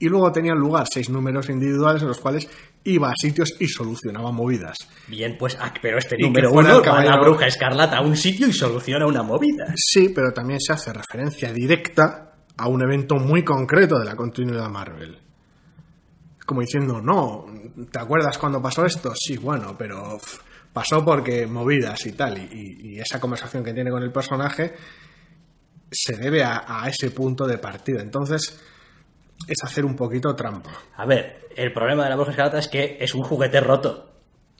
[0.00, 2.48] Y luego tenían lugar seis números individuales en los cuales
[2.84, 4.76] iba a sitios y solucionaba movidas.
[5.08, 8.46] Bien, pues, ah, pero este número uno va a la bruja escarlata a un sitio
[8.46, 9.72] y soluciona una movida.
[9.74, 14.68] Sí, pero también se hace referencia directa a un evento muy concreto de la continuidad
[14.68, 15.18] Marvel.
[16.46, 17.44] Como diciendo, no,
[17.90, 19.12] ¿te acuerdas cuando pasó esto?
[19.14, 20.18] Sí, bueno, pero
[20.72, 22.38] pasó porque movidas y tal.
[22.38, 24.74] Y, y- y esa conversación que tiene con el personaje
[25.90, 28.00] se debe a, a ese punto de partida.
[28.00, 28.60] Entonces,
[29.46, 30.70] es hacer un poquito trampa.
[30.96, 34.04] A ver, el problema de la bruja escarlata es que es un juguete roto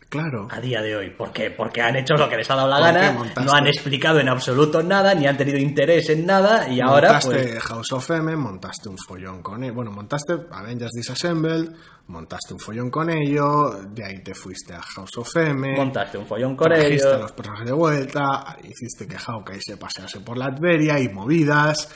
[0.09, 0.49] Claro.
[0.51, 1.11] a día de hoy.
[1.11, 1.51] ¿Por qué?
[1.51, 3.13] Porque han hecho lo que les ha dado la gana,
[3.45, 7.35] no han explicado en absoluto nada, ni han tenido interés en nada, y ahora montaste
[7.53, 7.63] pues...
[7.65, 9.73] House of M, montaste un follón con él.
[9.73, 11.73] Bueno, montaste Avengers Disassembled,
[12.07, 15.77] montaste un follón con ello, de ahí te fuiste a House of M.
[15.77, 17.21] Montaste un follón con trajiste a ellos.
[17.21, 21.95] los personajes de vuelta, hiciste que Hawkeye se pasease por Latveria y movidas.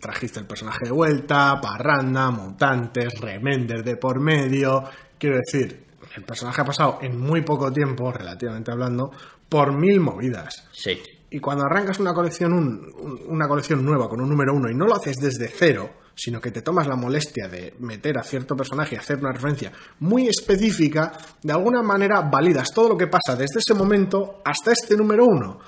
[0.00, 4.84] Trajiste el personaje de vuelta, parranda, mutantes, remender de por medio.
[5.18, 5.86] Quiero decir,
[6.16, 9.10] el personaje ha pasado en muy poco tiempo, relativamente hablando,
[9.48, 10.68] por mil movidas.
[10.72, 11.00] Sí.
[11.30, 14.74] Y cuando arrancas una colección, un- un- una colección nueva con un número uno y
[14.74, 18.56] no lo haces desde cero, sino que te tomas la molestia de meter a cierto
[18.56, 23.36] personaje y hacer una referencia muy específica, de alguna manera validas todo lo que pasa
[23.36, 25.60] desde ese momento hasta este número uno.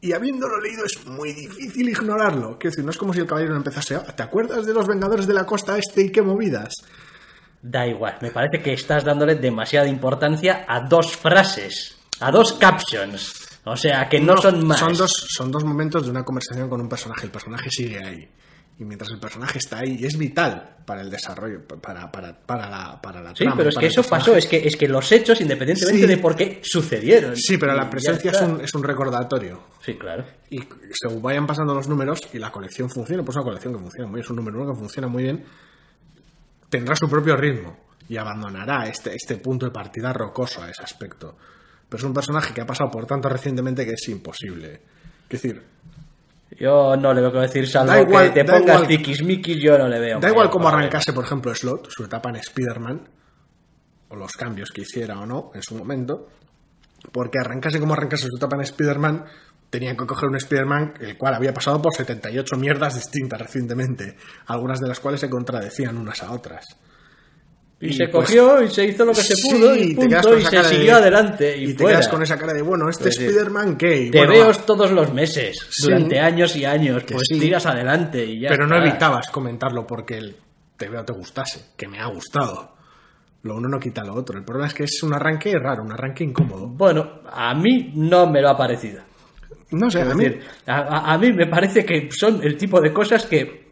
[0.00, 2.56] Y habiéndolo leído es muy difícil ignorarlo.
[2.58, 4.04] Quiero decir, no es como si el caballero empezase a...
[4.04, 6.74] ¿Te acuerdas de los Vengadores de la Costa Este y qué movidas?
[7.60, 13.48] Da igual, me parece que estás dándole demasiada importancia a dos frases, a dos captions.
[13.64, 14.78] O sea, que no, son más.
[14.78, 17.26] Son dos, son dos momentos de una conversación con un personaje.
[17.26, 18.28] El personaje sigue ahí.
[18.80, 23.02] Y mientras el personaje está ahí, es vital para el desarrollo, para, para, para la,
[23.02, 25.40] para la Sí, trama, pero es que eso pasó, es que, es que los hechos,
[25.40, 26.06] independientemente Sí.
[26.06, 27.36] de por qué, sucedieron.
[27.36, 29.64] Sí, pero Y la presencia es un, es un recordatorio.
[29.84, 30.24] Sí, claro.
[30.50, 30.60] Y
[30.92, 34.14] según vayan pasando los números y la colección funcione, pues una colección que funciona muy
[34.18, 35.44] bien, es un número uno que funciona muy bien,
[36.68, 37.76] tendrá su propio ritmo
[38.08, 41.36] y abandonará este, este punto de partida rocoso a ese aspecto.
[41.88, 44.80] Pero es un personaje que ha pasado por tanto recientemente que es imposible.
[45.28, 45.62] Es decir,
[46.58, 49.78] Yo no le veo que decir, salvo Da igual, que te da pongas tiquismiquis, yo
[49.78, 50.18] no le veo.
[50.18, 53.08] Da igual cómo arrancase, por ejemplo, Slot, su etapa en Spider-Man,
[54.08, 56.28] o los cambios que hiciera o no en su momento,
[57.12, 59.24] porque arrancase como arrancase su etapa en Spider-Man,
[59.70, 64.80] tenían que coger un Spider-Man el cual había pasado por 78 mierdas distintas recientemente, algunas
[64.80, 66.66] de las cuales se contradecían unas a otras.
[67.80, 70.36] Y, Y se pues- cogió y se hizo lo que se Sí, pudo y, punto,
[70.36, 71.56] y se de- siguió adelante.
[71.56, 71.98] Y, Y, te fuera.
[71.98, 73.18] quedas con esa cara de, bueno, este Pues.
[73.20, 74.10] Spider-Man gay.
[74.10, 74.52] Te bueno, veo va.
[74.54, 75.82] todos los meses, Sí.
[75.84, 77.38] durante años y años, Que pues sí.
[77.38, 80.36] tiras adelante y ya Pero no evitabas comentarlo porque el
[80.76, 82.74] te veo te gustase, que me ha gustado.
[83.42, 84.36] Lo uno no quita lo otro.
[84.36, 86.66] El problema es que es un arranque raro, un arranque incómodo.
[86.66, 89.02] Bueno, a mí no me lo ha parecido.
[89.70, 92.92] No sé, a mí, decir, a- a mí me parece que son el tipo de
[92.92, 93.67] cosas que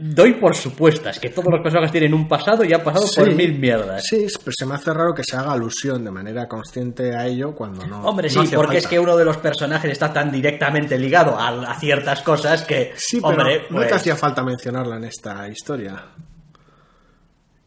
[0.00, 3.58] doy por supuestas, que todos los personajes tienen un pasado y han pasado por mil
[3.58, 4.04] mierdas.
[4.06, 7.54] Sí, pero se me hace raro que se haga alusión de manera consciente a ello
[7.54, 8.02] cuando no.
[8.02, 11.48] Hombre, no sí, porque es que uno de los personajes está tan directamente ligado a,
[11.70, 15.46] a ciertas cosas que, Sí, pero hombre, no te pues, hacía falta mencionarla en esta
[15.48, 16.02] historia.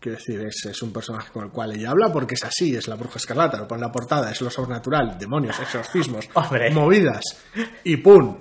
[0.04, 2.90] Quiero decir, es, es un personaje con el cual ella habla porque es así, es
[2.90, 6.72] la bruja escarlata, lo pone en la portada, es lo sobrenatural, demonios, exorcismos, Hombre.
[6.72, 7.24] movidas
[7.86, 8.38] y ¡pum!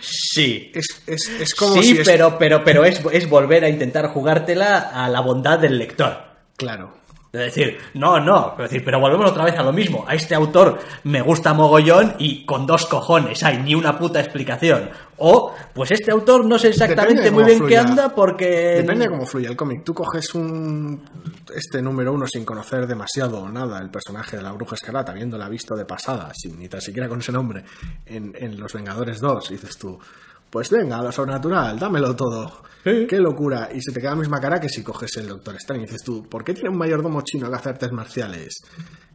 [0.00, 0.72] sí.
[0.74, 4.90] Es, es, es como sí, si pero, pero, pero es, es volver a intentar jugártela
[4.92, 6.16] a la bondad del lector.
[6.56, 7.03] Claro.
[7.34, 10.04] Es decir, no, no, decir, pero volvemos otra vez a lo mismo.
[10.06, 14.88] A este autor me gusta mogollón y con dos cojones hay ni una puta explicación.
[15.16, 18.76] O, pues este autor no sé exactamente de muy bien qué anda porque...
[18.76, 19.82] Depende de cómo fluye el cómic.
[19.82, 21.02] Tú coges un
[21.52, 25.48] este número uno sin conocer demasiado o nada el personaje de la bruja escarlata, habiéndola
[25.48, 27.64] visto de pasada, sin ni tan siquiera con ese nombre,
[28.06, 29.98] en, en Los Vengadores 2, y dices tú,
[30.54, 32.62] pues venga, lo sobrenatural, dámelo todo.
[32.84, 33.70] Qué locura.
[33.74, 36.04] Y se te queda la misma cara que si coges el Doctor Strange y dices
[36.04, 38.60] tú, ¿por qué tiene un mayordomo chino que hace artes marciales?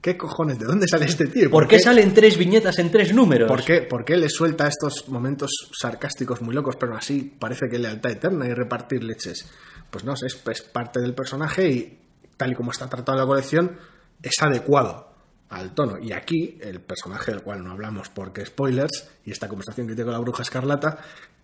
[0.02, 0.60] ¿Qué cojones?
[0.60, 1.50] ¿De dónde sale este tío?
[1.50, 3.48] ¿Por qué salen tres viñetas en tres números?
[3.48, 7.80] ¿Por qué, por qué le suelta estos momentos sarcásticos muy locos, pero así parece que
[7.80, 9.50] lealtad eterna y repartir leches?
[9.90, 12.00] Pues no sé, es, es parte del personaje y
[12.36, 13.78] tal y como está tratado la colección,
[14.22, 15.10] es adecuado
[15.50, 15.98] al tono.
[16.00, 20.08] Y aquí, el personaje del cual no hablamos porque spoilers, y esta conversación que tengo
[20.08, 21.00] con la bruja escarlata,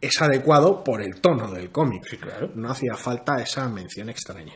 [0.06, 2.04] es adecuado por el tono del cómic.
[2.10, 2.52] Sí, claro.
[2.56, 4.54] No hacía falta esa mención extraña.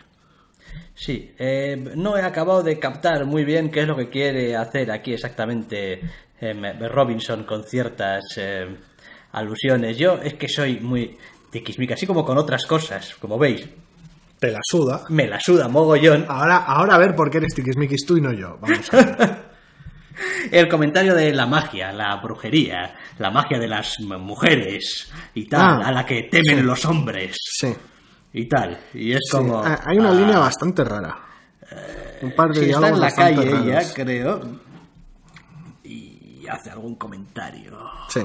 [0.94, 4.92] Sí, eh, no he acabado de captar muy bien qué es lo que quiere hacer
[4.92, 6.02] aquí exactamente
[6.42, 8.76] eh, Robinson con ciertas eh,
[9.32, 9.98] alusiones.
[9.98, 11.18] Yo es que soy muy
[11.52, 13.68] tiquismica, así como con otras cosas, como veis.
[14.40, 15.06] Te la suda.
[15.10, 16.26] Me la suda mogollón.
[16.28, 18.58] Ahora, ahora a ver por qué eres tiquismiquis tú y no yo.
[18.62, 19.50] Vamos a ver.
[20.52, 25.88] el comentario de la magia, la brujería, la magia de las mujeres y tal, Ah,
[25.88, 26.62] a la que temen sí.
[26.62, 27.74] los hombres Sí.
[28.34, 28.78] y tal.
[28.94, 29.60] Y es Sí, como...
[29.60, 31.18] ha- Hay una ah, línea bastante rara.
[32.22, 33.66] Un par de está en la calle raros.
[33.68, 34.42] ella, creo,
[35.84, 37.78] y hace algún comentario
[38.10, 38.22] Sí.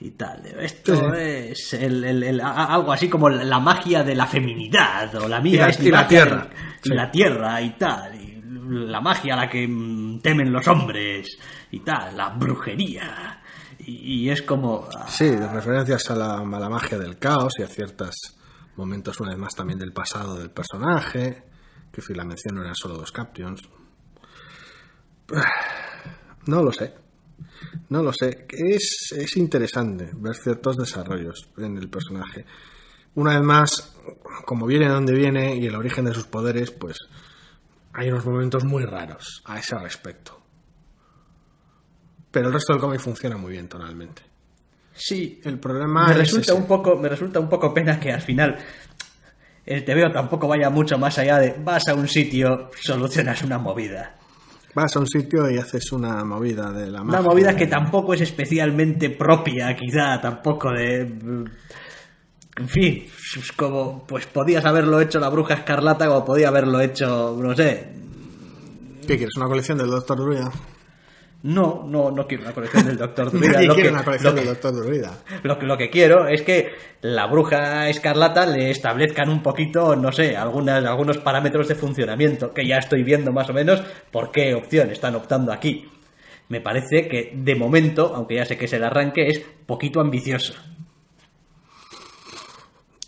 [0.00, 0.44] y tal.
[0.60, 5.14] Esto Sí, es el- el- el- a- algo así como la magia de la feminidad
[5.16, 6.46] o la mía Y la- es y la tierra.
[6.84, 8.12] la tierra y tal.
[8.68, 11.38] La magia a la que mm, temen los hombres
[11.70, 13.42] y tal, la brujería.
[13.78, 14.88] Y, es como...
[14.96, 18.14] ah, Sí, de referencias a la, a la magia del caos y a ciertos
[18.76, 21.44] momentos, una vez más, también del pasado del personaje,
[21.92, 23.60] que si la mención no eran solo dos captions.
[26.46, 26.92] No lo sé.
[27.88, 28.46] No lo sé.
[28.50, 32.44] Es, es interesante ver ciertos desarrollos en el personaje.
[33.14, 33.96] Una vez más,
[34.44, 36.98] como viene de donde viene y el origen de sus poderes, pues
[37.94, 40.40] hay unos momentos muy raros a ese respecto.
[42.30, 44.22] Pero el resto del cómic funciona muy bien tonalmente.
[44.92, 46.60] Sí, El problema me es resulta ese.
[46.60, 48.56] un poco me resulta un poco pena que al final
[49.66, 54.14] el TVO tampoco vaya mucho más allá de vas a un sitio solucionas una movida
[54.74, 57.28] Vas a un sitio y haces una movida de la una magia.
[57.30, 61.44] movida que tampoco es especialmente propia quizá tampoco de
[62.56, 63.06] en fin
[63.56, 67.92] como pues podías haberlo hecho la bruja escarlata o podía haberlo hecho no sé
[69.06, 69.36] ¿Qué quieres?
[69.36, 70.50] ¿Una colección del Doctor Druida?
[71.42, 74.34] no no no quiero una colección del Doctor Druida Nadie lo quiere que- una colección
[74.34, 75.18] lo que- del Doctor Druida.
[75.42, 76.70] Lo que quiero es que
[77.02, 82.66] la bruja escarlata le establezcan un poquito, no sé, algunas, algunos parámetros de funcionamiento, que
[82.66, 85.86] ya estoy viendo más o menos por qué opción están optando aquí.
[86.48, 90.54] Me parece que de momento, aunque ya sé que es el arranque, es poquito ambicioso.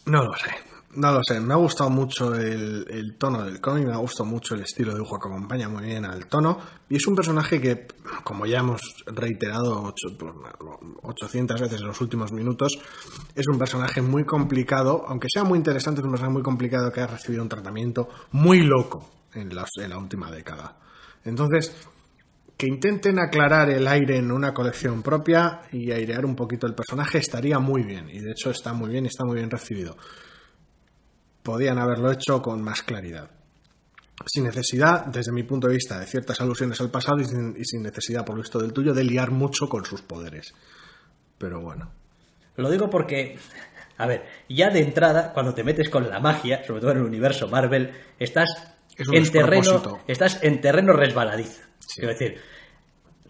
[0.06, 0.50] No lo sé.
[0.94, 1.40] No lo sé.
[1.40, 4.92] Me ha gustado mucho el, el tono del cómic, me ha gustado mucho el estilo
[4.92, 6.58] de dibujo que acompaña muy bien al tono.
[6.88, 7.86] Y es un personaje que,
[8.24, 10.32] como ya hemos reiterado ocho- pues,
[11.02, 12.78] 800 veces en los últimos minutos,
[13.34, 17.00] es un personaje muy complicado, aunque sea muy interesante, es un personaje muy complicado que
[17.02, 20.78] ha recibido un tratamiento muy loco en, las- en la última década.
[21.24, 21.76] Entonces,
[22.56, 27.18] que intenten aclarar el aire en una colección propia y airear un poquito el personaje
[27.18, 28.08] estaría muy bien.
[28.08, 29.96] Y de hecho está muy bien y está muy bien recibido.
[31.42, 33.30] Podían haberlo hecho con más claridad.
[34.24, 37.64] Sin necesidad, desde mi punto de vista, de ciertas alusiones al pasado y sin, y
[37.64, 40.54] sin necesidad, por lo visto del tuyo, de liar mucho con sus poderes.
[41.36, 41.92] Pero bueno.
[42.56, 43.38] Lo digo porque,
[43.98, 47.04] a ver, ya de entrada, cuando te metes con la magia, sobre todo en el
[47.04, 48.48] universo Marvel, estás
[48.96, 51.60] Es en terreno, estás en terreno resbaladizo.
[51.96, 52.02] Sí.
[52.02, 52.38] Quiero decir,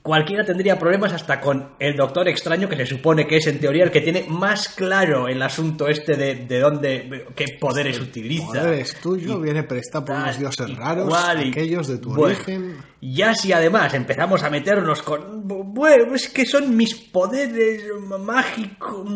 [0.02, 3.84] cualquiera tendría problemas hasta con el Doctor Extraño, que se supone que es en teoría
[3.84, 8.46] el que tiene más claro el asunto este de, de dónde, qué poderes utiliza.
[8.46, 12.08] Poderes tuyo, Y viene prestado por unos dioses y raros, cual, y- aquellos de tu
[12.10, 12.76] bueno, origen.
[13.00, 15.42] Ya si además empezamos a meternos con...
[15.46, 17.84] Bueno, es que son mis poderes
[18.18, 19.06] mágicos...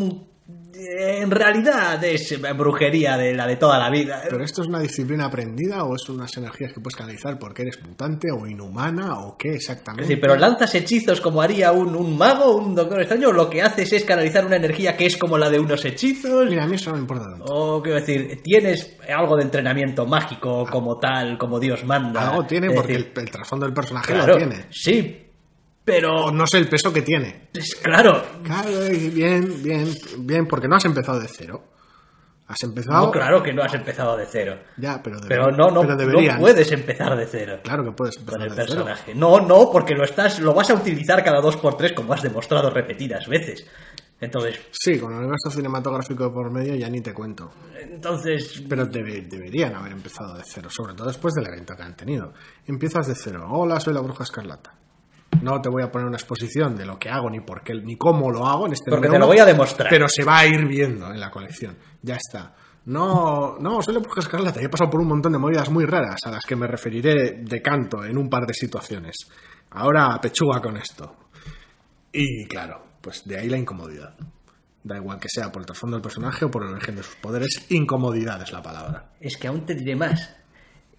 [0.72, 4.22] En realidad es brujería de la de toda la vida.
[4.28, 7.82] ¿Pero esto es una disciplina aprendida o es unas energías que puedes canalizar porque eres
[7.82, 10.14] mutante o inhumana o qué exactamente?
[10.14, 13.92] Sí, pero lanzas hechizos como haría un, un mago, un doctor extraño, lo que haces
[13.92, 16.48] es canalizar una energía que es como la de unos hechizos.
[16.48, 17.44] Mira, a mí eso no me importa tanto.
[17.44, 22.30] O quiero decir, tienes algo de entrenamiento mágico como tal, como Dios manda.
[22.30, 24.66] Algo tiene Es porque decir, el, el trasfondo del personaje claro, lo tiene.
[24.70, 25.29] Sí,
[25.84, 26.26] pero...
[26.26, 27.48] O no sé el peso que tiene.
[27.52, 28.70] es- claro, Claro,
[29.12, 29.88] bien, bien,
[30.20, 31.64] bien, porque no has empezado de cero.
[32.48, 33.06] Has empezado.
[33.06, 34.58] no, claro que no has empezado de cero.
[34.76, 38.16] Ya, pero, debe- Pero no, no, pero no puedes empezar de cero Claro que puedes
[38.16, 38.84] empezar con el de cero.
[38.84, 39.14] personaje.
[39.14, 42.22] No, no, porque lo estás, lo vas a utilizar cada dos por tres, como has
[42.22, 43.64] demostrado repetidas veces.
[44.20, 47.52] Entonces, Sí, con el universo cinematográfico por medio ya ni te cuento.
[47.80, 51.96] entonces, Pero debe- deberían haber empezado de cero, sobre todo después del evento que han
[51.96, 52.32] tenido.
[52.66, 53.46] Empiezas de cero.
[53.48, 54.74] Hola, soy la bruja escarlata.
[55.42, 57.96] No te voy a poner una exposición de lo que hago, ni por qué, ni
[57.96, 59.88] cómo lo hago en este Porque número te lo uno, voy a demostrar.
[59.88, 61.76] Pero se va a ir viendo en la colección.
[62.02, 62.54] Ya está.
[62.86, 66.20] No, no, soy la bruja escarlata he pasado por un montón de movidas muy raras
[66.24, 69.16] a las que me referiré de canto en un par de situaciones.
[69.70, 71.14] Ahora pechuga con esto.
[72.12, 74.16] Y claro, pues de ahí la incomodidad.
[74.82, 77.16] Da igual que sea por el trasfondo del personaje o por el origen de sus
[77.16, 79.12] poderes, incomodidad es la palabra.
[79.20, 80.36] es que aún te diré más.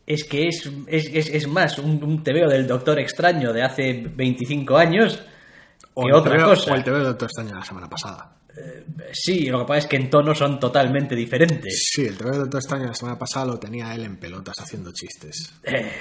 [0.06, 3.94] Es que es, es, es, es más un, un tebeo del Doctor Extraño de hace
[4.14, 5.22] 25 años
[5.94, 6.74] O que otra TVO cosa.
[6.74, 8.41] O el TV de Doctor Extraño la semana pasada.
[9.14, 11.90] Sí, lo que pasa es que en tono son totalmente diferentes.
[11.94, 14.92] Sí, el TV del Doctor Extraño la semana pasada lo tenía él en pelotas haciendo
[14.92, 15.54] chistes.
[15.64, 15.92] Eh,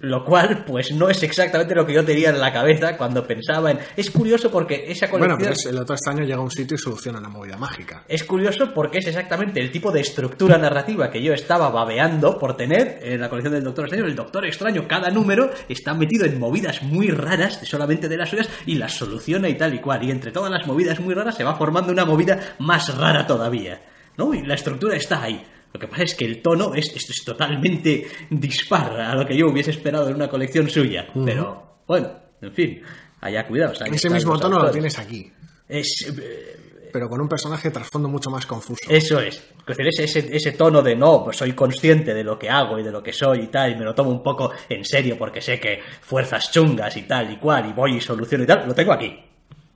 [0.00, 3.70] lo cual, pues no es exactamente lo que yo tenía en la cabeza cuando pensaba
[3.70, 3.78] en.
[3.96, 5.20] Es curioso porque esa colección.
[5.20, 8.04] Bueno, pero es- el Doctor Extraño llega a un sitio y soluciona una movida mágica.
[8.08, 12.56] Es curioso porque es exactamente el tipo de estructura narrativa que yo estaba babeando por
[12.56, 14.06] tener en la colección del Doctor Extraño.
[14.06, 18.48] El Doctor Extraño, cada número está metido en movidas muy raras, solamente de las suyas,
[18.66, 20.02] y las soluciona y tal y cual.
[20.02, 23.80] Y entre todas las movidas muy raras se va formando una movida más rara todavía.
[24.16, 24.32] ¿No?
[24.32, 25.44] Y la estructura está ahí.
[25.72, 29.36] Lo que pasa es que el tono es, es, es totalmente dispar a lo que
[29.36, 31.08] yo hubiese esperado en una colección suya.
[31.24, 32.80] Pero, bueno, en fin,
[33.20, 33.80] allá cuidados.
[33.80, 35.32] Ese mismo tono lo tienes aquí,
[35.68, 38.88] Es, eh, pero con un personaje de trasfondo mucho más confuso.
[38.88, 39.42] Eso es.
[39.66, 42.92] Ese, ese, ese tono de no, pues soy consciente de lo que hago y de
[42.92, 45.58] lo que soy y tal, y me lo tomo un poco en serio porque sé
[45.58, 48.92] que fuerzas chungas y tal y cual, y voy y soluciono y tal, lo tengo
[48.92, 49.12] aquí.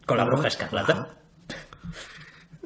[0.06, 1.18] Con la bruja escarlata.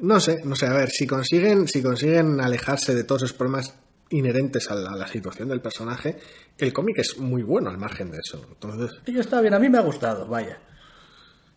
[0.02, 3.74] No sé, no sé, a ver, si consiguen, si consiguen alejarse de todos esos problemas
[4.10, 6.18] inherentes a la, a la situación del personaje,
[6.58, 8.44] el cómic es muy bueno al margen de eso.
[8.50, 10.58] Entonces, está bien, a mí me ha gustado, vaya.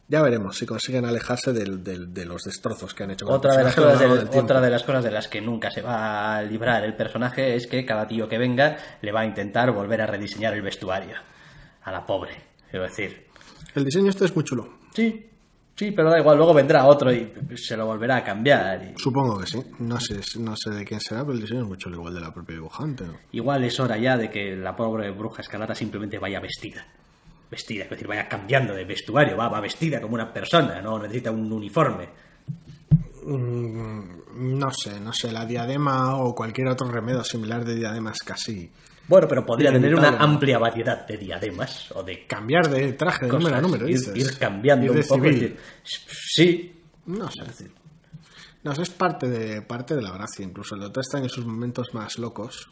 [0.08, 3.26] ya veremos si consiguen alejarse del- del- de los destrozos que han hecho.
[3.26, 4.46] con el Otra de, las cosas largo de, del tiempo.
[4.46, 7.66] otra de las cosas de las que nunca se va a librar el personaje es
[7.66, 11.16] que cada tío que venga le va a intentar volver a rediseñar el vestuario.
[11.82, 12.34] A la pobre,
[12.70, 13.26] quiero decir.
[13.74, 14.78] El diseño este es muy chulo.
[14.94, 15.28] Sí,
[15.76, 18.82] sí, pero da igual, luego vendrá otro y se lo volverá a cambiar.
[18.96, 19.62] y- Supongo que sí.
[19.80, 22.22] No sé, no sé de quién será, pero el diseño es muy chulo, igual de
[22.22, 23.06] la propia dibujante.
[23.06, 23.14] ¿no?
[23.32, 26.86] Igual es hora ya de que la pobre bruja escarlata simplemente vaya vestida.
[27.52, 31.30] Vestida, es decir, vaya cambiando de vestuario, va, va vestida como una persona, no necesita
[31.32, 32.10] un uniforme.
[33.26, 38.70] Mm, No sé, no sé, la diadema o cualquier otro remedio similar de diademas casi.
[39.08, 43.32] Bueno, pero podría tener una amplia variedad de diademas o de Cambiar de traje de
[43.32, 44.16] cosas, número a número, ir, dices.
[44.18, 45.24] ir cambiando Ir de un poco.
[45.24, 45.40] civil.
[45.42, 47.70] decir, sí, No sé.
[48.64, 50.44] No, eso es parte de, parte de la gracia.
[50.44, 52.72] Incluso el Doctor está en sus momentos más locos,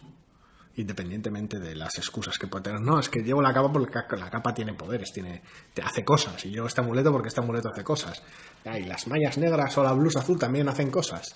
[0.75, 2.81] independientemente de las excusas que puede tener.
[2.81, 6.03] No, es que llevo la capa porque ca- la capa tiene poderes, tiene, te hace
[6.03, 6.43] cosas.
[6.45, 8.23] Y llevo este amuleto porque este amuleto hace cosas.
[8.65, 11.35] Ah, y las mallas negras o la blusa azul también hacen cosas.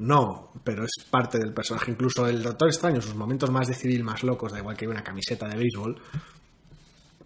[0.00, 1.90] No, pero es parte del personaje.
[1.90, 5.04] Incluso el Doctor Extraño, sus momentos más de civil, más locos, da igual que una
[5.04, 6.00] camiseta de béisbol,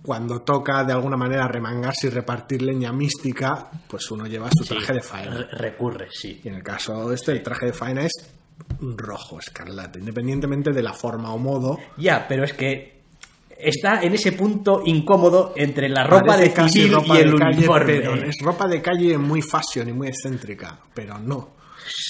[0.02, 4.92] cuando toca de alguna manera remangarse y repartir leña mística, pues uno lleva su traje
[4.92, 5.34] de faena.
[5.34, 6.40] re- recurre, sí.
[6.44, 8.12] Y en el caso este, el traje de faena es
[8.80, 11.78] rojo, escarlata, independientemente de la forma o modo.
[11.96, 13.00] Ya, pero es que
[13.56, 17.56] está en ese punto incómodo entre la ropa de civil ropa y el de calle,
[17.58, 17.86] uniforme.
[17.86, 21.54] pero es ropa de calle muy fashion y muy excéntrica, pero no.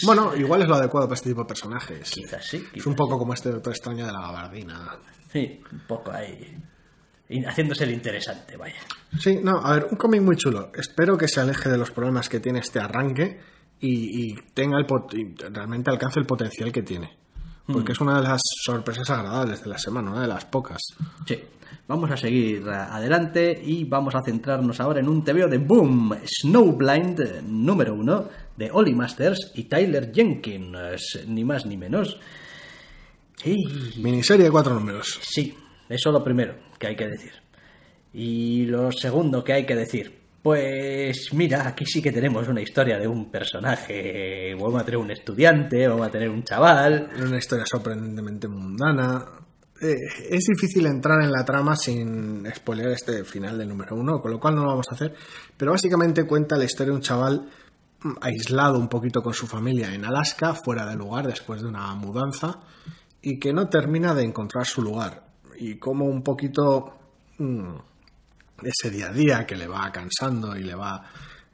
[0.04, 2.10] Bueno, igual es lo adecuado para este tipo de personajes.
[2.10, 4.96] Quizás sí, Es un poco como este doctor extraño de la gabardina.
[5.32, 6.56] Sí, un poco ahí.
[7.46, 8.76] haciéndose el interesante, vaya.
[9.18, 10.70] Sí, no, a ver, un cómic muy chulo.
[10.74, 13.40] Espero que se aleje de los problemas que tiene este arranque
[13.80, 17.16] y, y tenga el pot- y realmente alcance el potencial que tiene.
[17.66, 20.80] Porque es una de las sorpresas agradables de la semana, una de las pocas.
[21.26, 21.38] Sí.
[21.86, 27.42] Vamos a seguir adelante y vamos a centrarnos ahora en un TVO de Boom, Snowblind
[27.42, 32.18] número uno de Ollie Masters y Tyler Jenkins, ni más ni menos.
[33.44, 35.18] Y Miniserie de cuatro números.
[35.22, 35.54] Sí,
[35.88, 37.32] eso lo primero que hay que decir.
[38.14, 42.98] Y lo segundo que hay que decir, pues mira, aquí sí que tenemos una historia
[42.98, 44.54] de un personaje.
[44.54, 47.08] Vamos a tener un estudiante, vamos a tener un chaval.
[47.18, 49.24] Una historia sorprendentemente mundana.
[49.80, 49.94] Eh,
[50.28, 54.38] es difícil entrar en la trama sin spoiler este final del número uno, con lo
[54.38, 55.14] cual no lo vamos a hacer.
[55.56, 57.48] Pero básicamente cuenta la historia de un chaval
[58.02, 61.94] mm, aislado un poquito con su familia en Alaska, fuera de lugar después de una
[61.94, 62.60] mudanza,
[63.22, 65.24] y que no termina de encontrar su lugar.
[65.58, 66.98] Y como un poquito
[67.38, 67.76] mm,
[68.62, 71.04] ese día a día que le va cansando y le va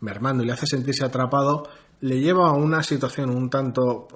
[0.00, 1.68] mermando y le hace sentirse atrapado,
[2.00, 4.08] le lleva a una situación un tanto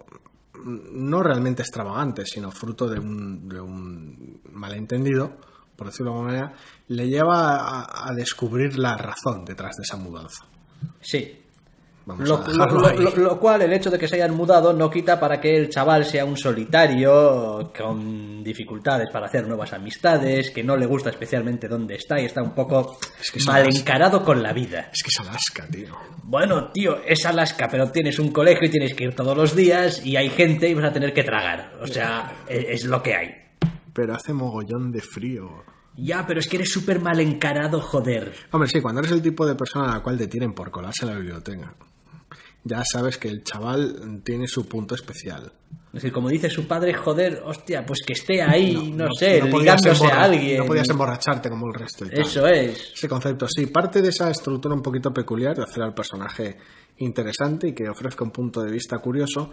[0.55, 5.37] mm, no realmente extravagante, sino fruto de un, malentendido,
[5.76, 6.55] por decirlo de alguna manera,
[6.89, 10.45] le lleva a, a descubrir la razón detrás de esa mudanza.
[11.01, 11.43] Sí.
[12.07, 12.98] Vamos Lo, a dejarlo lo- ahí.
[12.98, 15.70] lo- lo cual, el hecho de que se hayan mudado no quita para que el
[15.70, 21.66] chaval sea un solitario, con dificultades para hacer nuevas amistades, que no le gusta especialmente
[21.68, 23.80] dónde está y está un poco Es que es mal Alaska.
[23.80, 24.90] encarado con la vida.
[24.92, 25.94] Es que es Alaska, tío.
[26.24, 30.05] Bueno, tío, es Alaska, pero tienes un colegio y tienes que ir todos los días
[30.05, 31.72] y hay gente y vas a tener que tragar.
[31.80, 33.28] O sea, e- es, lo que hay.
[33.92, 35.64] Pero hace mogollón de frío.
[35.96, 38.34] Ya, pero es que eres súper mal encarado, joder.
[38.50, 41.05] Hombre, sí, cuando eres el tipo de persona a la cual te tienen por colarse
[41.07, 41.72] en la biblioteca,
[42.64, 45.52] ya sabes que el chaval tiene su punto especial.
[45.88, 49.40] Es decir, como dice su padre, joder, hostia, pues que esté ahí, no, no- sé,
[49.40, 50.58] no ligándose a alguien.
[50.58, 52.04] No podías emborracharte como el resto.
[52.04, 52.20] y tal.
[52.20, 52.92] Eso es.
[52.94, 56.56] Ese concepto, sí, parte de esa estructura un poquito peculiar de hacer al personaje
[56.96, 59.52] interesante y que ofrezca un punto de vista curioso,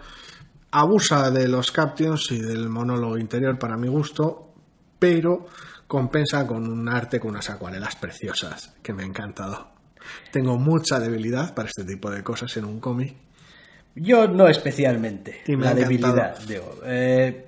[0.72, 4.54] abusa de los captions y del monólogo interior para mi gusto,
[4.98, 5.46] pero
[5.86, 9.70] compensa con un arte con unas acuarelas preciosas que me ha encantado.
[10.30, 13.14] Tengo mucha debilidad para este tipo de cosas en un cómic.
[13.94, 15.42] Yo no especialmente.
[15.46, 16.80] Y la debilidad, digo.
[16.84, 17.46] Eh,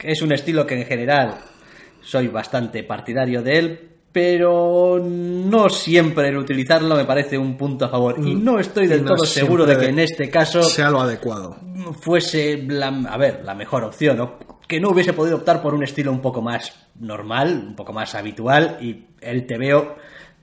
[0.00, 1.36] es un estilo que en general
[2.02, 7.88] soy bastante partidario de él, pero no siempre el utilizarlo me parece un punto a
[7.88, 8.16] favor.
[8.24, 9.04] Y no estoy del Mm.
[9.04, 11.56] No todo seguro de que en este caso Sea lo adecuado.
[12.00, 15.84] fuese la, a ver, la mejor opción, o que no hubiese podido optar por un
[15.84, 19.96] estilo un poco más normal, un poco más habitual, y el TVO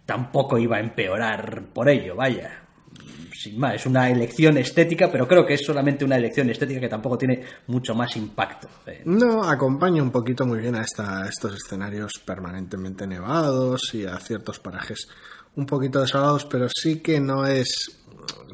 [0.05, 2.59] tampoco iba a empeorar por ello, vaya.
[3.35, 6.87] Sin más, es una elección estética, pero creo que es solamente una elección estética que
[6.87, 8.69] tampoco tiene mucho más impacto.
[8.85, 14.17] Eh, No, acompaña un poquito muy bien a, esta- estos escenarios permanentemente nevados y a
[14.19, 15.07] ciertos parajes
[15.55, 17.99] un poquito desolados, pero sí que no es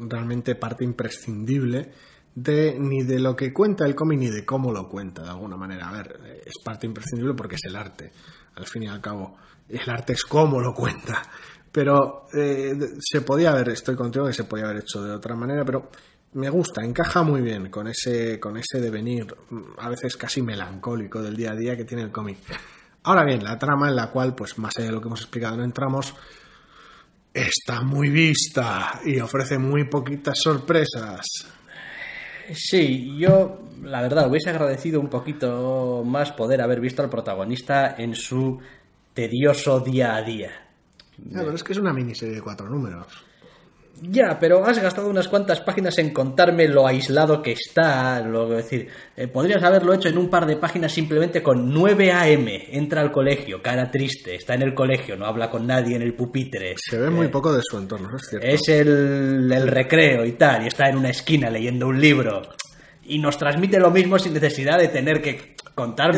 [0.08, 1.92] realmente parte imprescindible
[2.34, 5.56] de ni de lo que cuenta el cómic ni de cómo lo cuenta, de alguna
[5.56, 5.88] manera.
[5.88, 8.10] A ver, es parte imprescindible porque es el arte,
[8.56, 9.36] al fin y al cabo.
[9.70, 11.22] El arte es cómo lo cuenta.
[11.72, 15.64] Pero eh, se podía haber, estoy contigo que se podía haber hecho de otra manera,
[15.64, 15.90] pero
[16.32, 21.22] me gusta, encaja muy bien con ese, con ese devenir mm, a veces casi melancólico
[21.22, 22.38] del día a día que tiene el cómic.
[23.04, 25.56] Ahora bien, la trama en la cual, pues más allá de lo que hemos explicado,
[25.56, 26.14] no entramos,
[27.32, 31.26] está muy vista y ofrece muy poquitas sorpresas.
[32.52, 38.14] Sí, yo la verdad hubiese agradecido un poquito más poder haber visto al protagonista en
[38.14, 38.58] su
[39.20, 40.50] tedioso día a día.
[41.18, 43.06] Ya, pero es que es una miniserie de cuatro números.
[44.00, 48.22] Ya, pero has gastado unas cuantas páginas en contarme lo aislado que está.
[48.22, 52.10] Lo, es decir, eh, podrías haberlo hecho en un par de páginas simplemente con 9
[52.10, 52.48] AM.
[52.70, 56.14] Entra al colegio, cara triste, está en el colegio, no habla con nadie en el
[56.14, 56.76] pupitre.
[56.78, 58.46] Se ve muy poco de su entorno, ¿no es cierto?
[58.46, 62.40] Es el, el recreo y tal, y está en una esquina leyendo un libro.
[63.04, 65.56] Y nos transmite lo mismo sin necesidad de tener que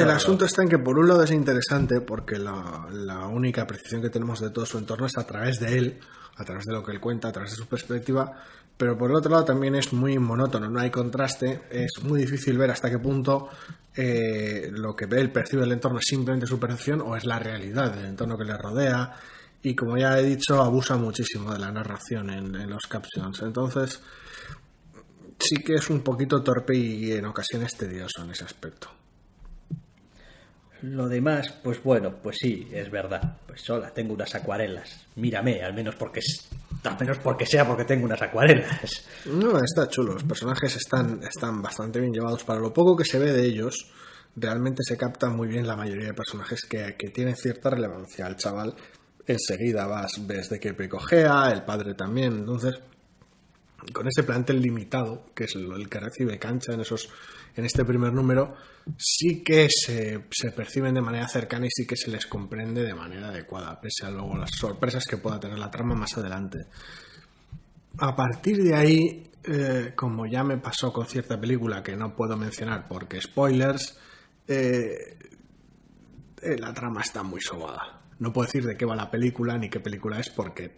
[0.02, 4.02] El asunto está en que por un lado es interesante porque la, la única precisión
[4.02, 6.00] que tenemos de todo su entorno es a través de él,
[6.36, 8.32] a través de lo que él cuenta, a través de su perspectiva,
[8.76, 12.58] pero por el otro lado también es muy monótono, no hay contraste, es muy difícil
[12.58, 13.48] ver hasta qué punto
[13.94, 17.38] eh, lo que ve él percibe del entorno es simplemente su percepción o es la
[17.38, 19.14] realidad del entorno que le rodea
[19.62, 24.00] y como ya he dicho abusa muchísimo de la narración en, en los captions, entonces
[25.38, 28.88] sí que es un poquito torpe y en ocasiones tedioso en ese aspecto.
[30.82, 33.38] Lo demás, pues bueno, pues sí, es verdad.
[33.46, 35.06] Pues sola, tengo unas acuarelas.
[35.16, 36.20] Mírame, al menos porque
[36.82, 39.04] al menos porque sea porque tengo unas acuarelas.
[39.26, 40.14] No, está chulo.
[40.14, 42.42] Los personajes están, están bastante bien llevados.
[42.42, 43.92] Para lo poco que se ve de ellos,
[44.34, 48.26] realmente se capta muy bien la mayoría de personajes que, que tienen cierta relevancia.
[48.26, 48.74] El chaval
[49.26, 52.38] enseguida vas, ves de qué pecojea, el padre también.
[52.38, 52.80] Entonces,
[53.92, 57.08] con ese plantel limitado, que es el que recibe cancha en esos
[57.54, 58.54] en este primer número,
[58.96, 60.20] sí que se,
[60.54, 64.10] perciben de manera cercana y sí que se les comprende de manera adecuada, pese a
[64.10, 66.66] luego las sorpresas que pueda tener la trama más adelante.
[67.98, 72.36] A partir de ahí, eh, como ya me pasó con cierta película que no puedo
[72.36, 73.98] mencionar porque spoilers,
[74.48, 75.18] eh,
[76.42, 78.00] eh, la trama está muy sobada.
[78.18, 80.74] No puedo decir de qué va la película ni qué película es porque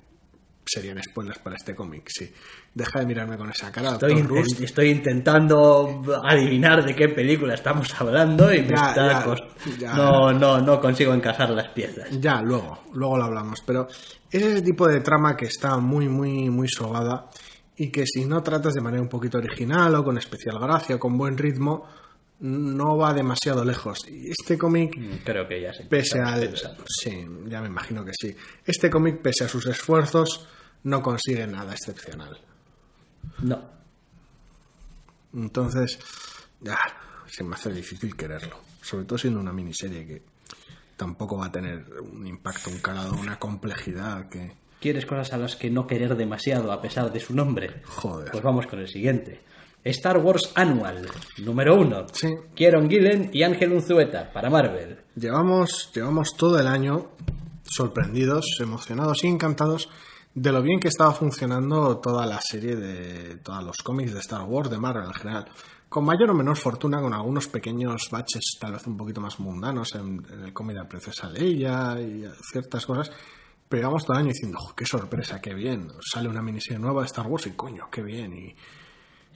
[0.66, 2.08] serían spoilers para este cómic.
[2.08, 2.32] Sí.
[2.74, 4.60] Deja de mirarme con esa cara, Estoy, Rust.
[4.82, 9.44] intentando adivinar de qué película estamos hablando y me Ya, está ya, cos-
[9.78, 9.94] ya.
[9.94, 12.08] No, no, no consigo encajar las piezas.
[12.20, 13.60] Ya, luego, luego lo hablamos.
[13.66, 13.86] Pero
[14.30, 17.28] es ese tipo de trama que está muy, muy, muy sobada
[17.76, 20.98] y que si no tratas de manera un poquito original o con especial gracia o
[20.98, 21.86] con buen ritmo,
[22.40, 24.06] no va demasiado lejos.
[24.08, 25.84] Y este cómic, Creo que ya sé.
[25.84, 26.54] pese al...
[26.86, 28.34] Sí, ya me imagino que sí.
[28.64, 30.46] Este cómic, pese a sus esfuerzos,
[30.82, 32.38] no consigue nada excepcional.
[33.42, 33.62] No.
[35.32, 35.98] Entonces,
[36.60, 36.78] ya,
[37.26, 38.56] se me hace difícil quererlo.
[38.82, 40.22] Sobre todo siendo una miniserie que
[40.96, 44.52] tampoco va a tener un impacto, un calado, una complejidad que...
[44.80, 47.82] ¿Quieres cosas a las que no querer demasiado a pesar de su nombre?
[47.86, 48.30] Joder.
[48.30, 49.40] Pues vamos con el siguiente.
[49.84, 51.06] Star Wars Annual,
[51.38, 52.06] número uno.
[52.12, 52.28] Sí.
[52.54, 54.98] Kieron Gillen y Ángel Unzueta, para Marvel.
[55.14, 57.10] Llevamos, llevamos todo el año
[57.64, 59.90] sorprendidos, emocionados y encantados
[60.34, 64.42] de lo bien que estaba funcionando toda la serie de todos los cómics de Star
[64.42, 65.48] Wars, de Marvel en general.
[65.88, 69.94] Con mayor o menor fortuna, con algunos pequeños baches tal vez un poquito más mundanos
[69.94, 73.12] en, en el cómic de la princesa Leia y ciertas cosas.
[73.68, 75.88] Pero llevamos todo el año diciendo, "Jo, qué sorpresa, qué bien.
[76.00, 78.32] Sale una miniserie nueva de Star Wars y coño, qué bien.
[78.32, 78.54] Y,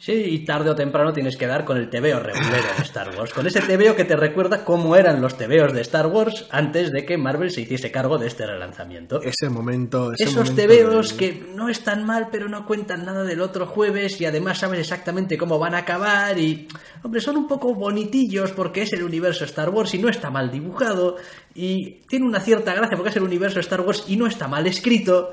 [0.01, 3.35] Sí, y tarde o temprano tienes que dar con el tebeo regulero de Star Wars,
[3.35, 7.05] con ese tebeo que te recuerda cómo eran los tebeos de Star Wars antes de
[7.05, 9.21] que Marvel se hiciese cargo de este relanzamiento.
[9.23, 10.13] Ese momento...
[10.13, 13.67] Ese Esos momento tebeos del- que no están mal, pero no cuentan nada del otro
[13.67, 16.69] jueves y además sabes exactamente cómo van a acabar y...
[17.03, 20.51] Hombre, son un poco bonitillos porque es el universo Star Wars y no está mal
[20.53, 21.17] dibujado
[21.57, 24.65] y tiene una cierta gracia porque es el universo Star Wars y no está mal
[24.69, 25.33] escrito.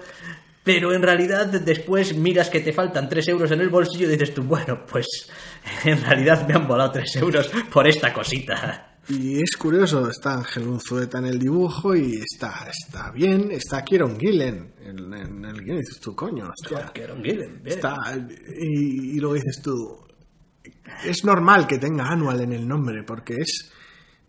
[0.66, 4.34] Pero en realidad después miras que te faltan 3 euros en el bolsillo y dices
[4.34, 5.30] tú, bueno, pues
[5.86, 8.98] en realidad me han volado 3 euros por esta cosita.
[9.08, 14.20] Y es curioso, está Ángel Unzueta en el dibujo y está, está bien, está Kieron
[14.20, 17.78] Gillen en, en el guion, dices tú, coño, hostia, Kieron Gillen, bien.
[17.78, 20.04] está, y, y luego dices tú,
[21.06, 23.72] es normal que tenga Annual en el nombre, porque es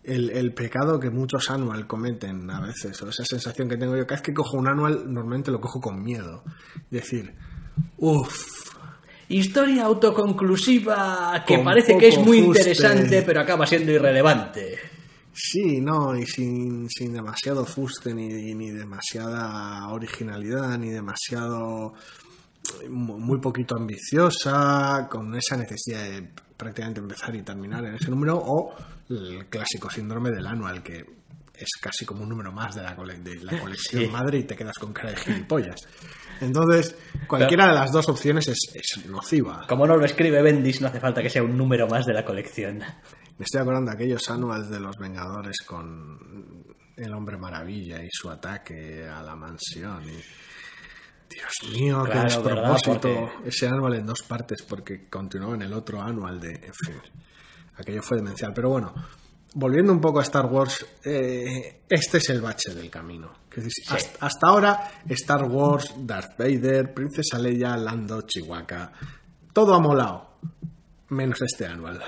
[0.07, 4.07] el, el pecado que muchos Annual cometen a veces, o esa sensación que tengo yo,
[4.07, 6.43] cada vez que cojo un Annual, normalmente lo cojo con miedo,
[6.91, 7.35] decir,
[7.99, 8.65] uff,
[9.29, 12.61] Historia autoconclusiva que parece que es muy fuste.
[12.61, 14.79] interesante, pero acaba siendo irrelevante.
[15.33, 21.93] Sí, no, y sin, sin demasiado fuste, ni, ni demasiada originalidad, ni demasiado
[22.89, 28.37] mu- muy poquito ambiciosa, con esa necesidad de prácticamente empezar y terminar en ese número,
[28.39, 28.75] o
[29.11, 31.05] el clásico síndrome del anual, que
[31.55, 34.09] es casi como un número más de la, cole- de la colección Sí.
[34.11, 35.77] madre y te quedas con cara de gilipollas.
[36.41, 36.95] Entonces,
[37.27, 39.67] cualquiera de las dos opciones es, es nociva.
[39.67, 42.25] Como no lo escribe Bendis, no hace falta que sea un número más de la
[42.25, 42.79] colección.
[43.39, 46.65] Me estoy acordando de aquellos anuals de los Vengadores con
[46.97, 50.03] el Hombre Maravilla y su ataque a la mansión.
[50.09, 50.19] Y...
[51.29, 53.09] Dios mío, qué despropósito.
[53.09, 53.29] ¿verdad?
[53.33, 56.51] Porque- Ese anual en dos partes porque continuó en el otro anual de...
[56.53, 56.95] En fin,
[57.77, 58.53] aquello fue demencial.
[58.55, 58.95] Pero bueno,
[59.55, 63.33] volviendo un poco a Star Wars, eh, este es el bache del camino.
[63.57, 68.93] Es hasta, hasta ahora, Star Wars, Darth Vader, Princesa Leia, Lando, Chihuahua,
[69.53, 70.39] todo ha molado,
[71.09, 72.03] menos este anual.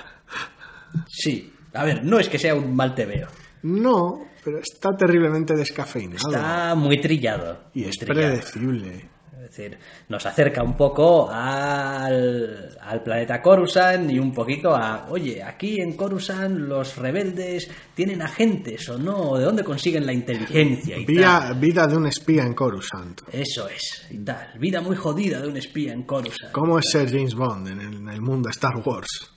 [1.07, 3.27] Sí, a ver, no es que sea un mal tebeo.
[3.63, 6.29] No, pero está terriblemente descafeinado.
[6.29, 7.65] Está muy trillado.
[7.73, 8.27] y muy es trillado.
[8.29, 9.09] predecible.
[9.33, 9.79] Es decir,
[10.09, 15.93] nos acerca un poco al, al planeta Coruscant y un poquito a, oye, aquí en
[15.93, 21.15] Coruscant los rebeldes tienen agentes o no, ¿de dónde consiguen la inteligencia y tal?
[21.15, 23.21] Vida, vida de un espía en Coruscant.
[23.31, 24.51] Eso es, y tal.
[24.59, 26.51] Vida muy jodida de un espía en Coruscant.
[26.51, 29.31] ¿Cómo es ser James Bond en el, en el mundo Star Wars?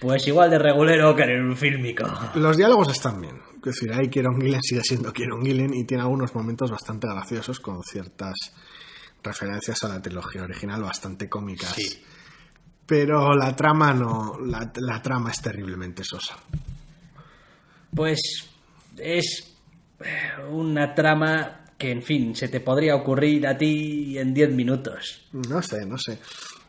[0.00, 2.04] Pues igual de regulero que en un fílmico.
[2.34, 3.36] Los diálogos están bien.
[3.56, 7.60] Es decir, ahí Kieron Gillen sigue siendo Kieron Gillen y tiene algunos momentos bastante graciosos
[7.60, 8.34] con ciertas
[9.22, 11.74] referencias a la trilogía original bastante cómicas.
[11.74, 12.02] Sí.
[12.86, 16.36] Pero la trama no, la, la trama es terriblemente sosa.
[17.94, 18.48] Pues
[18.96, 19.54] es
[20.00, 25.28] eh, una trama que, en fin, se te podría ocurrir a ti en 10 minutos.
[25.32, 26.18] No sé, no sé.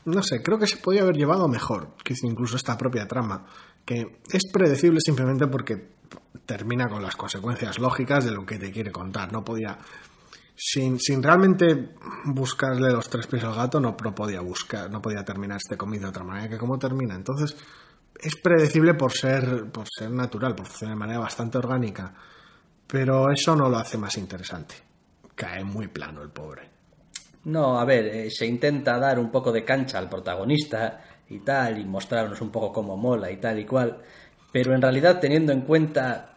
[0.06, 3.45] No sé, creo que se podría haber llevado mejor, que incluso esta propia trama,
[3.86, 5.91] que es predecible simplemente porque
[6.45, 9.32] termina con las consecuencias lógicas de lo que te quiere contar.
[9.32, 9.78] No podía,
[10.56, 11.95] sin, sin realmente
[12.26, 16.02] buscarle los tres pies al gato, no, no podía buscar, no podía terminar este cómic
[16.02, 17.16] de otra manera que como termina.
[17.16, 17.56] Entonces,
[18.20, 22.14] es predecible por ser, por ser natural, por funcionar de manera bastante orgánica,
[22.88, 24.76] pero eso no lo hace más interesante.
[25.36, 26.70] Cae muy plano el pobre.
[27.46, 31.80] No, a ver, eh, se intenta dar un poco de cancha al protagonista y tal,
[31.80, 34.02] y mostrarnos un poco cómo mola y tal y cual,
[34.52, 36.34] pero en realidad teniendo en cuenta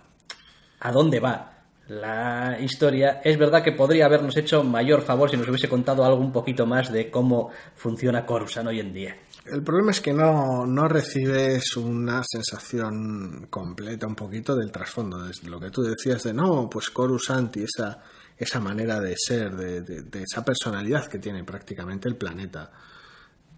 [0.80, 1.50] a dónde va
[1.88, 6.20] la historia, es verdad que podría habernos hecho mayor favor si nos hubiese contado algo
[6.20, 9.16] un poquito más de cómo funciona Coruscant hoy en día.
[9.44, 15.50] El problema es que no, no recibes una sensación completa un poquito del trasfondo, desde
[15.50, 18.02] lo que tú decías de no, pues Coruscant y esa,
[18.36, 22.70] esa manera de ser, de, de- esa personalidad que tiene prácticamente el planeta.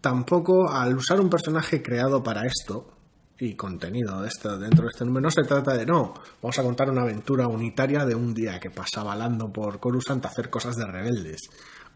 [0.00, 2.92] Tampoco al usar un personaje creado para esto
[3.38, 6.62] y contenido de esto, dentro de este número, no se trata de no, vamos a
[6.62, 10.76] contar una aventura unitaria de un día que pasa balando por Coruscant a hacer cosas
[10.76, 11.40] de rebeldes.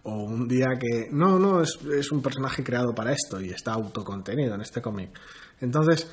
[0.02, 1.08] O un día que.
[1.12, 5.10] No, no, es, es un personaje creado para esto y está autocontenido en este cómic.
[5.60, 6.10] Entonces,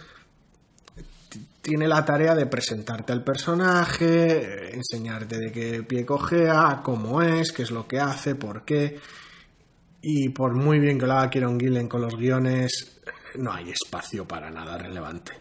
[1.62, 7.64] tiene la tarea de presentarte al personaje, enseñarte de qué pie cojea, cómo es, qué
[7.64, 9.00] es lo que hace, por qué.
[10.02, 13.02] Y por muy bien que lo haga Kieron Gillen con los guiones,
[13.36, 15.34] no hay espacio para nada relevante.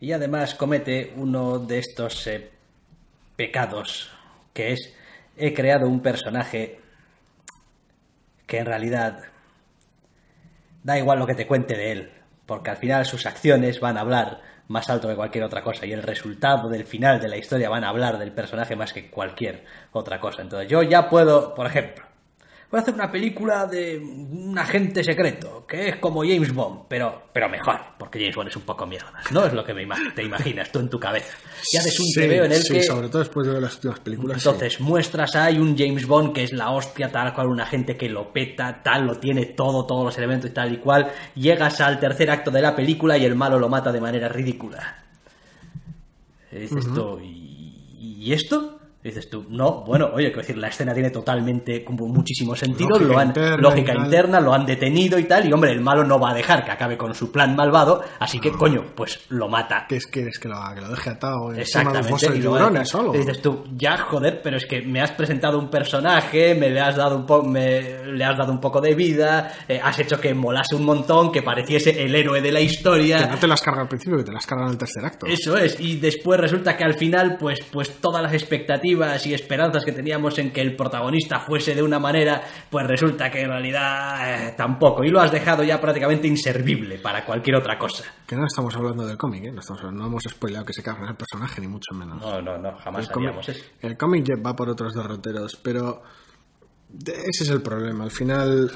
[0.00, 2.50] Y además comete uno de estos eh,
[3.36, 4.10] pecados,
[4.52, 4.92] que es,
[5.36, 6.78] he creado un personaje
[8.46, 9.20] que en realidad
[10.82, 12.10] da igual lo que te cuente de él,
[12.44, 15.92] porque al final sus acciones van a hablar más alto que cualquier otra cosa y
[15.92, 19.64] el resultado del final de la historia van a hablar del personaje más que cualquier
[19.90, 20.42] otra cosa.
[20.42, 22.04] Entonces yo ya puedo, por ejemplo,
[22.70, 27.24] voy a hacer una película de un agente secreto, que es como James Bond, pero,
[27.32, 29.12] pero mejor, porque James Bond es un poco mierda.
[29.32, 31.36] No es lo que me te imaginas tú en tu cabeza.
[31.72, 32.82] Y haces un sí, en el sí, que...
[32.84, 34.46] sobre todo después de ver las últimas películas.
[34.46, 38.08] Entonces, muestras hay un James Bond que es la hostia, tal cual, un agente que
[38.08, 41.10] lo peta, tal, lo tiene todo, todos los elementos y tal y cual.
[41.34, 45.04] Llegas al tercer acto de la película y el malo lo mata de manera ridícula.
[46.52, 48.79] Dices tú, ¿y, ¿y esto?
[49.02, 53.12] Dices tú, no, bueno, oye, quiero decir, la escena tiene totalmente, como muchísimo sentido, Lógica
[53.14, 56.20] lo han, interna lógica interna, lo han detenido y tal, y hombre, el malo no
[56.20, 59.86] va a dejar que acabe con su plan malvado, así que, coño, pues lo mata.
[59.88, 60.56] ¿Qué es quieres que lo?
[60.74, 62.08] Que lo deje atado un Exactamente.
[62.28, 63.12] de y dices- solo.
[63.12, 66.96] dices tú, ya joder, pero es que me has presentado un personaje, me le has
[66.96, 70.76] dado un poco, le has dado un poco de vida, eh, has hecho que molase
[70.76, 73.26] un montón, que pareciese el héroe de la Que historia.
[73.28, 75.24] no te las carga al principio, que te las carga en el tercer acto.
[75.26, 78.89] Eso es, y después resulta que al final, pues, pues todas las expectativas
[79.26, 83.42] y esperanzas que teníamos en que el protagonista fuese de una manera, pues resulta que
[83.42, 85.04] en realidad eh, tampoco.
[85.04, 88.04] Y lo has dejado ya prácticamente inservible para cualquier otra cosa.
[88.26, 89.52] Que no estamos hablando del cómic, ¿eh?
[89.52, 92.20] No, estamos hablando- no hemos spoileado que se carga el personaje, ni mucho menos.
[92.20, 93.52] No, no, no, jamás el cómic, eso.
[93.80, 96.02] el cómic va por otros derroteros, pero
[97.06, 98.04] ese es el problema.
[98.04, 98.70] Al final,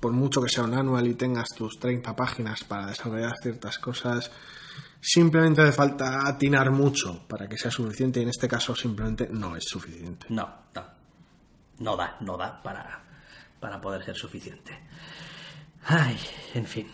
[0.00, 4.30] por mucho que sea un anual y tengas tus 30 páginas para desarrollar ciertas cosas,
[5.00, 9.56] simplemente hace falta atinar mucho para que sea suficiente y en este caso simplemente no
[9.56, 10.26] es suficiente.
[10.28, 10.82] No, no.
[11.78, 13.02] No da, no da para,
[13.58, 14.78] para poder ser suficiente.
[15.86, 16.18] Ay,
[16.54, 16.86] en fin.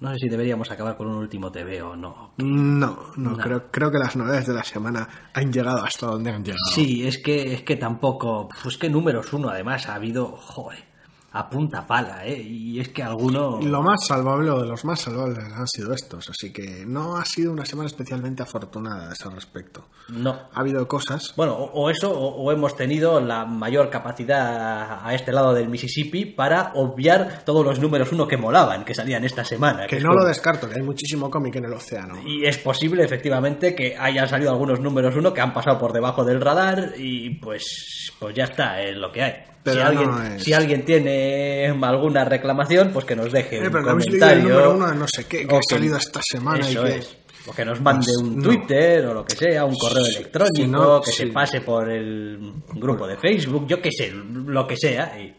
[0.00, 2.32] No sé si deberíamos acabar con un último TV o no.
[2.38, 6.42] No, no, Creo, creo que las novedades de la semana han llegado hasta donde han
[6.42, 6.64] llegado.
[6.74, 8.48] Sí, es que, es que tampoco.
[8.62, 10.26] Pues que números uno, además, ha habido.
[10.36, 10.91] Joder,
[11.34, 12.40] a punta pala, ¿eh?
[12.42, 13.58] Y es que alguno.
[13.62, 17.24] Lo más salvable o de los más salvables han sido estos, así que no ha
[17.24, 19.86] sido una semana especialmente afortunada a ese respecto.
[20.08, 20.30] No.
[20.52, 25.14] Ha habido cosas Bueno, o, o eso, o, o hemos tenido la mayor capacidad a
[25.14, 29.44] este lado del Mississippi para obviar todos los números uno que molaban, que salían esta
[29.44, 29.86] semana.
[29.86, 32.16] que no como- lo descarto, que hay muchísimo cómic en el océano.
[32.26, 36.24] Y es posible, efectivamente, que hayan salido algunos números uno que han pasado por debajo
[36.24, 39.34] del radar y pues, pues ya está, es lo que hay.
[39.64, 43.66] Pero si, alguien, no es- si alguien tiene alguna reclamación, pues que nos deje Eh,
[43.66, 44.42] un pero comentario.
[44.48, 47.16] número uno de no sé qué, que ha salido esta semana y que- es.
[47.46, 48.42] O que nos mande Pues, un no.
[48.44, 51.16] Twitter o lo que sea, un correo electrónico, Si no, que sí.
[51.18, 55.20] se pase por el grupo de Facebook, yo qué sé, lo que sea.
[55.20, 55.34] y-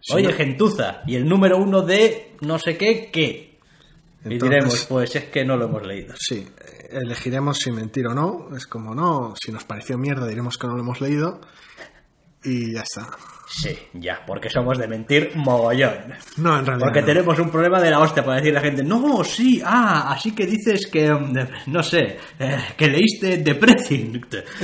[0.00, 3.58] Si Oye, gentuza, y el número uno de no sé qué, ¿qué?
[4.24, 6.14] y diremos, pues es que no lo hemos leído.
[6.18, 6.46] Sí,
[6.90, 8.48] elegiremos si mentir o no.
[8.56, 11.40] Es como no, si nos pareció mierda diremos que no lo hemos leído.
[12.44, 13.08] Y ya está.
[13.50, 16.12] Sí, ya, porque somos de mentir mogollón.
[16.36, 16.86] No, en realidad.
[16.86, 17.06] Porque no.
[17.06, 20.32] tenemos un problema de la hostia para decir a la gente, no, sí, ah, así
[20.34, 21.32] que dices que, mm,
[21.66, 24.20] no sé, eh, que leíste Depressing.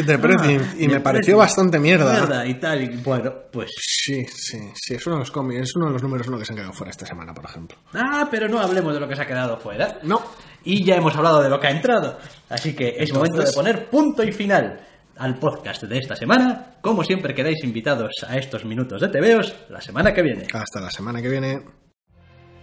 [0.06, 2.12] Depressing, Ah, y me pareció bastante mierda.
[2.12, 3.70] Mierda y tal, y bueno, pues...
[3.76, 6.44] Sí, sí, sí, es uno de los cómics, es uno de los números uno que
[6.44, 7.78] se han quedado fuera esta semana, por ejemplo.
[7.94, 9.98] Ah, pero no hablemos de lo que se ha quedado fuera.
[10.02, 10.22] No.
[10.62, 12.18] Y ya hemos hablado de lo que ha entrado.
[12.50, 14.78] Así que es Entonces- momento de poner punto y final
[15.18, 16.74] al podcast de esta semana.
[16.80, 20.46] Como siempre quedáis invitados a estos minutos de TVOs la semana que viene.
[20.52, 21.62] Hasta la semana que viene.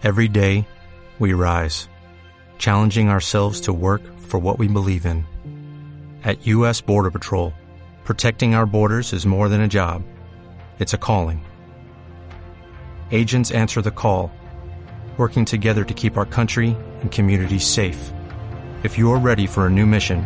[0.04, 0.66] Every day,
[1.20, 1.88] we rise,
[2.58, 5.26] challenging ourselves to work for what we believe in.
[6.24, 6.82] At U.S.
[6.82, 7.54] Border Patrol,
[8.04, 10.04] protecting our borders is more than a job,
[10.80, 11.46] it's a calling.
[13.12, 14.32] Agents answer the call,
[15.18, 18.12] working together to keep our country and communities safe.
[18.84, 20.26] If you're ready for a new mission,